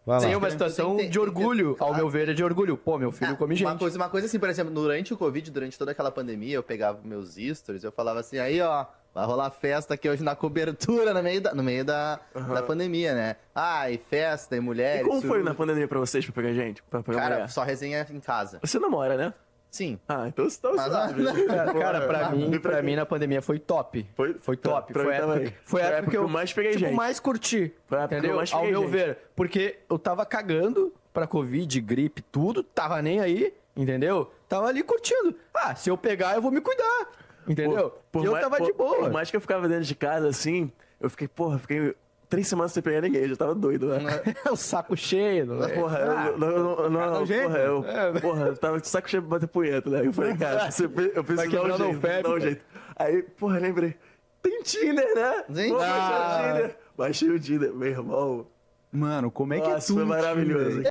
[0.06, 0.28] Vai lá.
[0.28, 1.76] Sim, uma situação Tem- tem- de orgulho.
[1.76, 2.76] tem- Ao meu ver, é de orgulho.
[2.76, 3.80] Pô, meu filho come uma gente.
[3.80, 7.00] coisa, uma coisa assim, por exemplo, durante o Covid, durante toda aquela pandemia, eu pegava
[7.06, 11.22] meus stories, eu falava assim, aí ó, vai rolar festa aqui hoje na cobertura, no
[11.24, 13.36] meio da, no meio da, da pandemia, né?
[13.54, 15.06] Ai, festa e mulheres.
[15.06, 16.82] E como foi na pandemia pra vocês, pra pegar gente?
[16.84, 17.50] Pra pegar Cara, mulher?
[17.50, 18.60] só resenha em casa.
[18.62, 19.34] Você namora, né?
[19.72, 20.00] Sim.
[20.08, 21.24] Ah, então você tá Mas, sabe.
[21.46, 24.04] Cara, cara, pra mim, pra mim na pandemia foi top.
[24.16, 24.92] Foi, Foi top.
[24.92, 26.96] Pra Foi época, foi a época que eu mais peguei tipo, gente.
[26.96, 27.72] mais curti.
[27.86, 28.32] Foi a época que entendeu?
[28.32, 28.92] eu mais Ao peguei meu gente.
[28.92, 29.18] ver.
[29.36, 32.64] Porque eu tava cagando pra Covid, gripe, tudo.
[32.64, 34.32] Tava nem aí, entendeu?
[34.48, 35.36] Tava ali curtindo.
[35.54, 37.08] Ah, se eu pegar, eu vou me cuidar.
[37.50, 37.94] Entendeu?
[38.14, 38.96] e eu mais- tava por- de boa.
[38.98, 40.72] Por mais que eu ficava dentro de casa, assim,
[41.02, 41.96] eu fiquei, porra, fiquei
[42.30, 43.98] três semanas sem pegar ninguém, eu já tava doido, né?
[44.52, 45.48] o saco cheio.
[45.48, 45.70] não é?
[45.74, 47.44] Porra, eu, não, não, não, não, jeito.
[47.48, 48.20] porra, eu, É.
[48.20, 50.06] porra, eu tava de saco cheio de bater punheta, né?
[50.06, 52.62] Eu falei, cara, você- eu preciso dar um jeito, febre, dar um jeito.
[52.96, 53.96] Aí, porra, lembrei,
[54.44, 55.44] tem Tinder, né?
[55.70, 56.44] Vou Ah.
[56.44, 56.78] o Tinder.
[56.96, 58.46] Baixei o Tinder, meu irmão.
[58.92, 60.06] Mano, como é que Nossa, é foi tudo?
[60.08, 60.84] maravilhoso.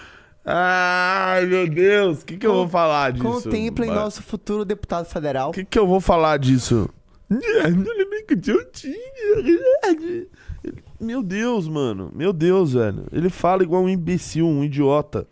[0.44, 3.24] Ai, meu Deus, o que, que eu vou falar disso?
[3.24, 3.98] Contemplem Vai.
[3.98, 5.50] nosso futuro deputado federal.
[5.50, 6.90] O que, que eu vou falar disso?
[11.00, 12.10] Meu Deus, mano.
[12.14, 13.06] Meu Deus, velho.
[13.10, 15.26] Ele fala igual um imbecil, um idiota.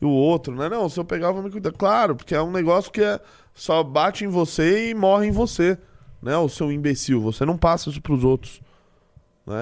[0.00, 0.68] E o outro, né?
[0.68, 1.72] Não, se eu pegar, eu vou me cuidar.
[1.72, 3.20] Claro, porque é um negócio que é
[3.54, 5.78] só bate em você e morre em você.
[6.22, 6.36] Né?
[6.38, 7.20] O seu imbecil.
[7.20, 8.62] Você não passa isso pros outros.
[9.46, 9.54] Né?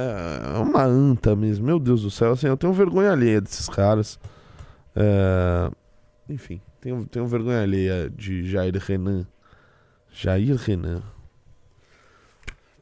[0.55, 1.67] É uma anta mesmo.
[1.67, 2.33] Meu Deus do céu.
[2.33, 4.19] Assim, eu tenho vergonha alheia desses caras.
[4.95, 5.71] É...
[6.29, 9.27] Enfim, tenho, tenho vergonha alheia de Jair Renan.
[10.11, 11.03] Jair Renan.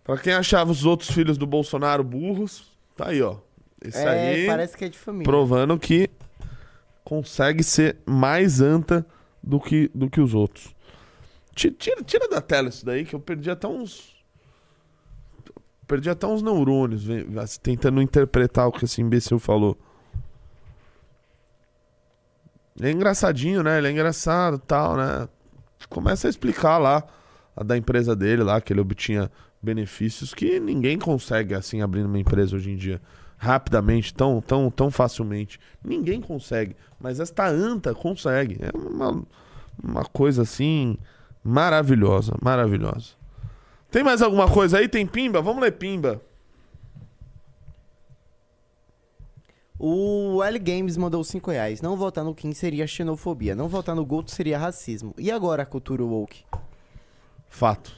[0.04, 3.36] Pra quem achava os outros filhos do Bolsonaro burros, tá aí, ó.
[3.82, 5.24] Esse é, aí parece que é de família.
[5.24, 6.10] provando que
[7.02, 9.06] consegue ser mais anta
[9.42, 10.74] do que, do que os outros.
[11.54, 14.16] Ti- Tira, tira da tela isso daí, que eu perdi até uns.
[15.86, 17.26] Perdi até uns neurônios vem-
[17.62, 19.76] tentando interpretar o que esse imbecil falou.
[22.80, 23.76] Ele é engraçadinho, né?
[23.76, 25.28] Ele é engraçado tal, né?
[25.90, 27.04] Começa a explicar lá
[27.54, 29.30] a da empresa dele lá, que ele obtinha
[29.62, 32.98] benefícios que ninguém consegue assim abrir uma empresa hoje em dia
[33.36, 35.60] rapidamente, tão, tão, tão facilmente.
[35.84, 38.58] Ninguém consegue, mas esta anta consegue.
[38.60, 39.22] É uma,
[39.82, 40.96] uma coisa assim
[41.44, 43.12] maravilhosa, maravilhosa.
[43.90, 44.88] Tem mais alguma coisa aí?
[44.88, 45.42] Tem pimba?
[45.42, 46.20] Vamos ler pimba.
[49.82, 51.80] O L Games mandou 5 reais.
[51.80, 53.54] Não votar no Kim seria xenofobia.
[53.54, 55.14] Não votar no Goto seria racismo.
[55.16, 56.44] E agora a cultura woke?
[57.48, 57.90] Fato.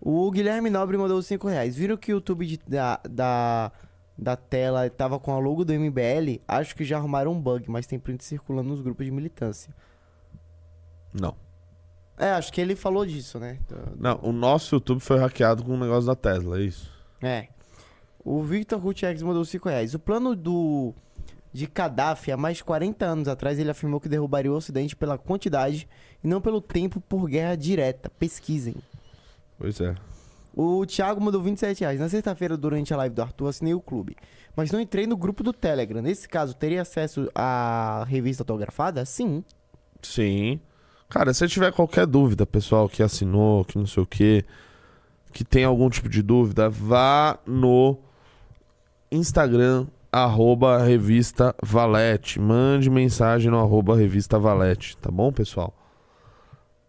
[0.00, 1.74] O Guilherme Nobre mandou 5 reais.
[1.74, 3.72] Viram que o YouTube de- da, da,
[4.16, 6.40] da tela tava com a logo do MBL?
[6.46, 9.74] Acho que já arrumaram um bug, mas tem print circulando nos grupos de militância.
[11.12, 11.34] Não.
[12.16, 13.58] É, acho que ele falou disso, né?
[13.98, 16.88] Não, o nosso YouTube foi hackeado com o negócio da Tesla, é isso?
[17.20, 17.48] É.
[18.24, 19.94] O Victor Gutierrez mandou 5 reais.
[19.94, 20.94] O plano do
[21.52, 25.18] de Gaddafi, há mais de 40 anos atrás, ele afirmou que derrubaria o Ocidente pela
[25.18, 25.88] quantidade
[26.22, 28.10] e não pelo tempo por guerra direta.
[28.18, 28.76] Pesquisem.
[29.58, 29.94] Pois é.
[30.54, 32.00] O Thiago mandou 27 reais.
[32.00, 34.16] Na sexta-feira, durante a live do Arthur, assinei o clube.
[34.54, 36.02] Mas não entrei no grupo do Telegram.
[36.02, 39.04] Nesse caso, teria acesso à revista autografada?
[39.04, 39.44] Sim.
[40.02, 40.60] Sim.
[41.08, 44.44] Cara, se tiver qualquer dúvida, pessoal que assinou, que não sei o que,
[45.32, 47.98] que tem algum tipo de dúvida, vá no
[49.12, 52.40] Instagram, arroba revista Valete.
[52.40, 55.74] Mande mensagem no arroba revista Valete, tá bom, pessoal?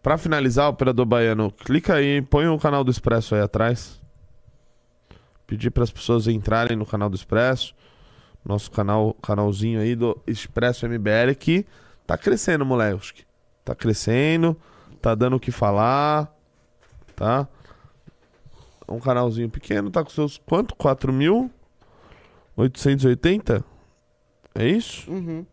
[0.00, 4.00] Pra finalizar, operador baiano, clica aí, põe o canal do Expresso aí atrás.
[5.46, 7.74] Pedir para as pessoas entrarem no canal do Expresso.
[8.44, 11.66] Nosso canal, canalzinho aí do Expresso MBL que
[12.06, 13.24] tá crescendo, moleque.
[13.64, 14.56] Tá crescendo,
[15.00, 16.32] tá dando o que falar,
[17.14, 17.48] tá?
[18.88, 20.74] Um canalzinho pequeno, tá com seus quanto?
[22.56, 23.64] 4.880?
[24.54, 25.10] É isso?
[25.10, 25.46] Uhum.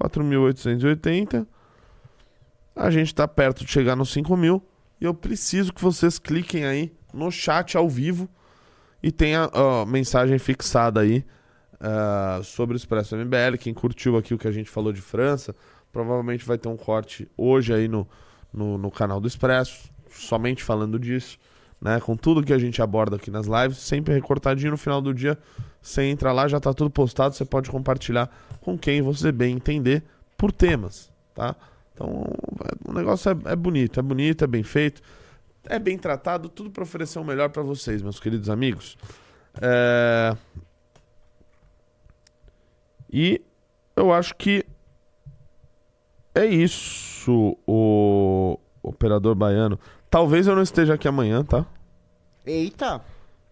[0.00, 1.46] 4.880.
[2.74, 4.62] A gente tá perto de chegar nos 5 mil.
[5.00, 8.28] E eu preciso que vocês cliquem aí no chat ao vivo
[9.02, 11.24] e tenha ó, mensagem fixada aí
[11.80, 13.56] ah, sobre o Expresso MBL.
[13.58, 15.54] Quem curtiu aqui o que a gente falou de França,
[15.92, 18.08] provavelmente vai ter um corte hoje aí no,
[18.52, 21.38] no, no canal do Expresso, somente falando disso,
[21.80, 22.00] né?
[22.00, 25.38] Com tudo que a gente aborda aqui nas lives, sempre recortadinho no final do dia.
[25.88, 28.30] Você entra lá, já tá tudo postado, você pode compartilhar
[28.60, 30.02] com quem você bem entender
[30.36, 31.56] por temas, tá?
[31.94, 32.26] Então,
[32.86, 35.00] o negócio é, é bonito, é bonito, é bem feito,
[35.64, 38.98] é bem tratado, tudo para oferecer o melhor para vocês, meus queridos amigos.
[39.62, 40.36] É...
[43.10, 43.40] E
[43.96, 44.66] eu acho que
[46.34, 49.80] é isso, o operador baiano.
[50.10, 51.64] Talvez eu não esteja aqui amanhã, tá?
[52.44, 53.02] Eita,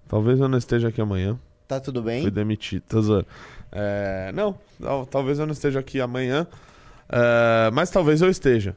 [0.07, 1.39] Talvez eu não esteja aqui amanhã.
[1.69, 2.23] Tá tudo bem?
[2.23, 3.27] Fui demitido, tá zoando.
[3.73, 6.47] É, não, tal- talvez eu não esteja aqui amanhã.
[7.09, 8.75] é, mas talvez eu esteja.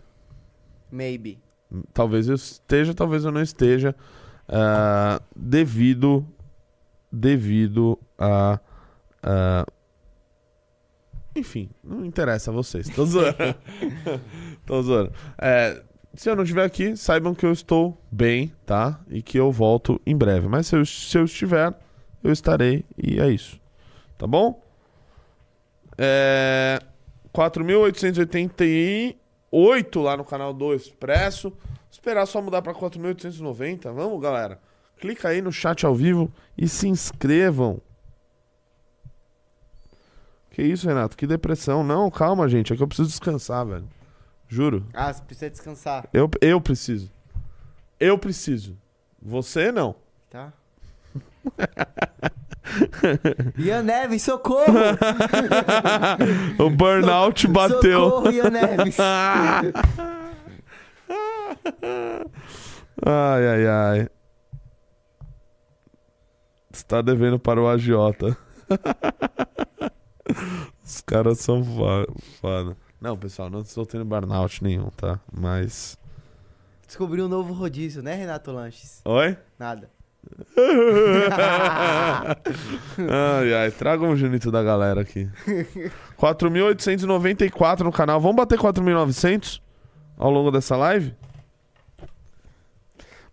[0.92, 1.40] Maybe.
[1.94, 3.96] Talvez eu esteja, talvez eu não esteja.
[4.48, 6.26] é, devido.
[7.12, 8.60] Devido a.
[9.24, 9.66] a-
[11.36, 12.90] enfim, não interessa a vocês.
[12.90, 13.36] Tô zoando.
[14.66, 15.12] Tô zoando.
[15.38, 15.82] É,
[16.14, 19.00] se eu não estiver aqui, saibam que eu estou bem, tá?
[19.10, 20.48] E que eu volto em breve.
[20.48, 21.74] Mas se eu, se eu estiver,
[22.24, 23.60] eu estarei e é isso.
[24.18, 24.62] Tá bom?
[25.98, 26.80] É.
[27.34, 31.54] 4.888 lá no canal do Expresso.
[31.92, 33.92] Esperar só mudar pra 4.890.
[33.94, 34.60] Vamos, galera.
[34.98, 37.82] Clica aí no chat ao vivo e se inscrevam.
[40.52, 41.16] Que isso, Renato?
[41.16, 41.84] Que depressão.
[41.84, 42.74] Não, calma, gente.
[42.74, 43.88] É que eu preciso descansar, velho.
[44.48, 44.86] Juro.
[44.94, 47.12] Ah, você precisa descansar, Eu, eu preciso.
[48.00, 48.76] Eu preciso.
[49.22, 49.96] Você não.
[50.30, 50.52] tá?
[53.58, 54.66] Ian Neves, socorro!
[56.60, 58.10] o burnout bateu.
[58.10, 58.98] Socorro, Ian Neves!
[63.06, 64.10] Ai, ai, ai.
[66.72, 68.38] Você tá devendo para o agiota.
[70.84, 72.76] Os caras são fo- foda.
[73.00, 75.20] Não, pessoal, não estou tendo burnout nenhum, tá?
[75.32, 75.98] Mas.
[76.86, 79.02] Descobriu um novo rodízio, né, Renato Lanches?
[79.06, 79.38] Oi?
[79.58, 79.90] Nada.
[82.98, 85.30] ai, ai, traga um junito da galera aqui.
[86.18, 88.22] 4.894 no canal.
[88.22, 89.62] Vamos bater 4.900
[90.18, 91.16] ao longo dessa live?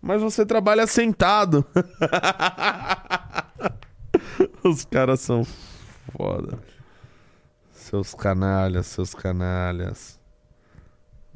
[0.01, 1.65] Mas você trabalha sentado.
[4.63, 5.45] Os caras são
[6.15, 6.59] foda.
[7.71, 10.19] Seus canalhas, seus canalhas.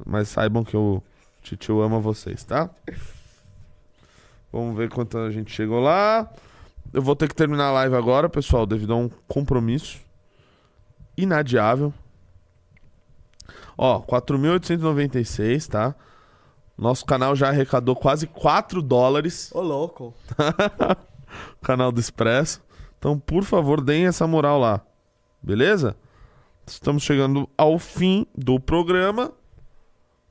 [0.04, 1.02] Mas saibam que o
[1.42, 2.70] Titio ama vocês, tá?
[4.52, 6.30] Vamos ver quanto a gente chegou lá.
[6.92, 9.98] Eu vou ter que terminar a live agora, pessoal, devido a um compromisso
[11.16, 11.90] inadiável.
[13.76, 15.94] Ó, 4.896, tá?
[16.76, 19.50] Nosso canal já arrecadou quase 4 dólares.
[19.54, 20.12] Ô, louco.
[21.62, 22.62] canal do Expresso.
[22.98, 24.82] Então, por favor, deem essa moral lá.
[25.42, 25.96] Beleza?
[26.66, 29.32] Estamos chegando ao fim do programa.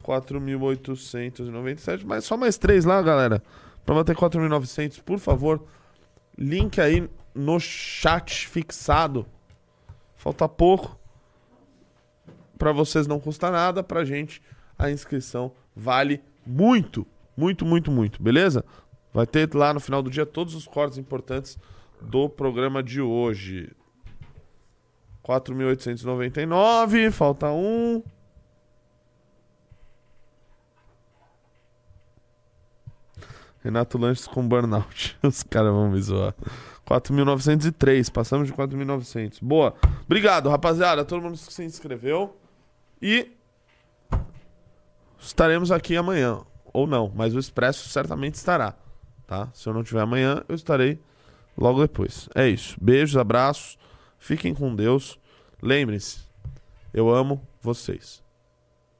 [0.04, 2.04] 4.897.
[2.06, 3.42] Mas só mais três lá, galera.
[3.86, 5.66] Pra bater 4.900, por favor.
[6.38, 9.26] Link aí no chat fixado.
[10.16, 10.98] Falta pouco.
[12.58, 13.84] Pra vocês não custa nada.
[13.84, 14.42] Pra gente,
[14.78, 17.06] a inscrição vale muito.
[17.36, 18.22] Muito, muito, muito.
[18.22, 18.64] Beleza?
[19.14, 21.58] Vai ter lá no final do dia todos os cortes importantes
[22.02, 23.72] do programa de hoje.
[25.24, 28.02] 4.899, falta um.
[33.64, 35.18] Renato Lanches com burnout.
[35.24, 36.34] Os caras vão me zoar.
[36.88, 39.38] 4.903, passamos de 4.900.
[39.42, 39.74] Boa.
[40.06, 41.06] Obrigado, rapaziada.
[41.06, 42.38] Todo mundo que se inscreveu.
[43.02, 43.32] E
[45.20, 46.42] estaremos aqui amanhã.
[46.74, 48.76] Ou não, mas o Expresso certamente estará.
[49.28, 49.50] Tá?
[49.54, 51.00] Se eu não tiver amanhã, eu estarei
[51.58, 52.28] logo depois.
[52.36, 52.78] É isso.
[52.82, 53.78] Beijos, abraços.
[54.18, 55.20] Fiquem com Deus.
[55.62, 56.22] Lembrem-se,
[56.94, 58.21] eu amo vocês.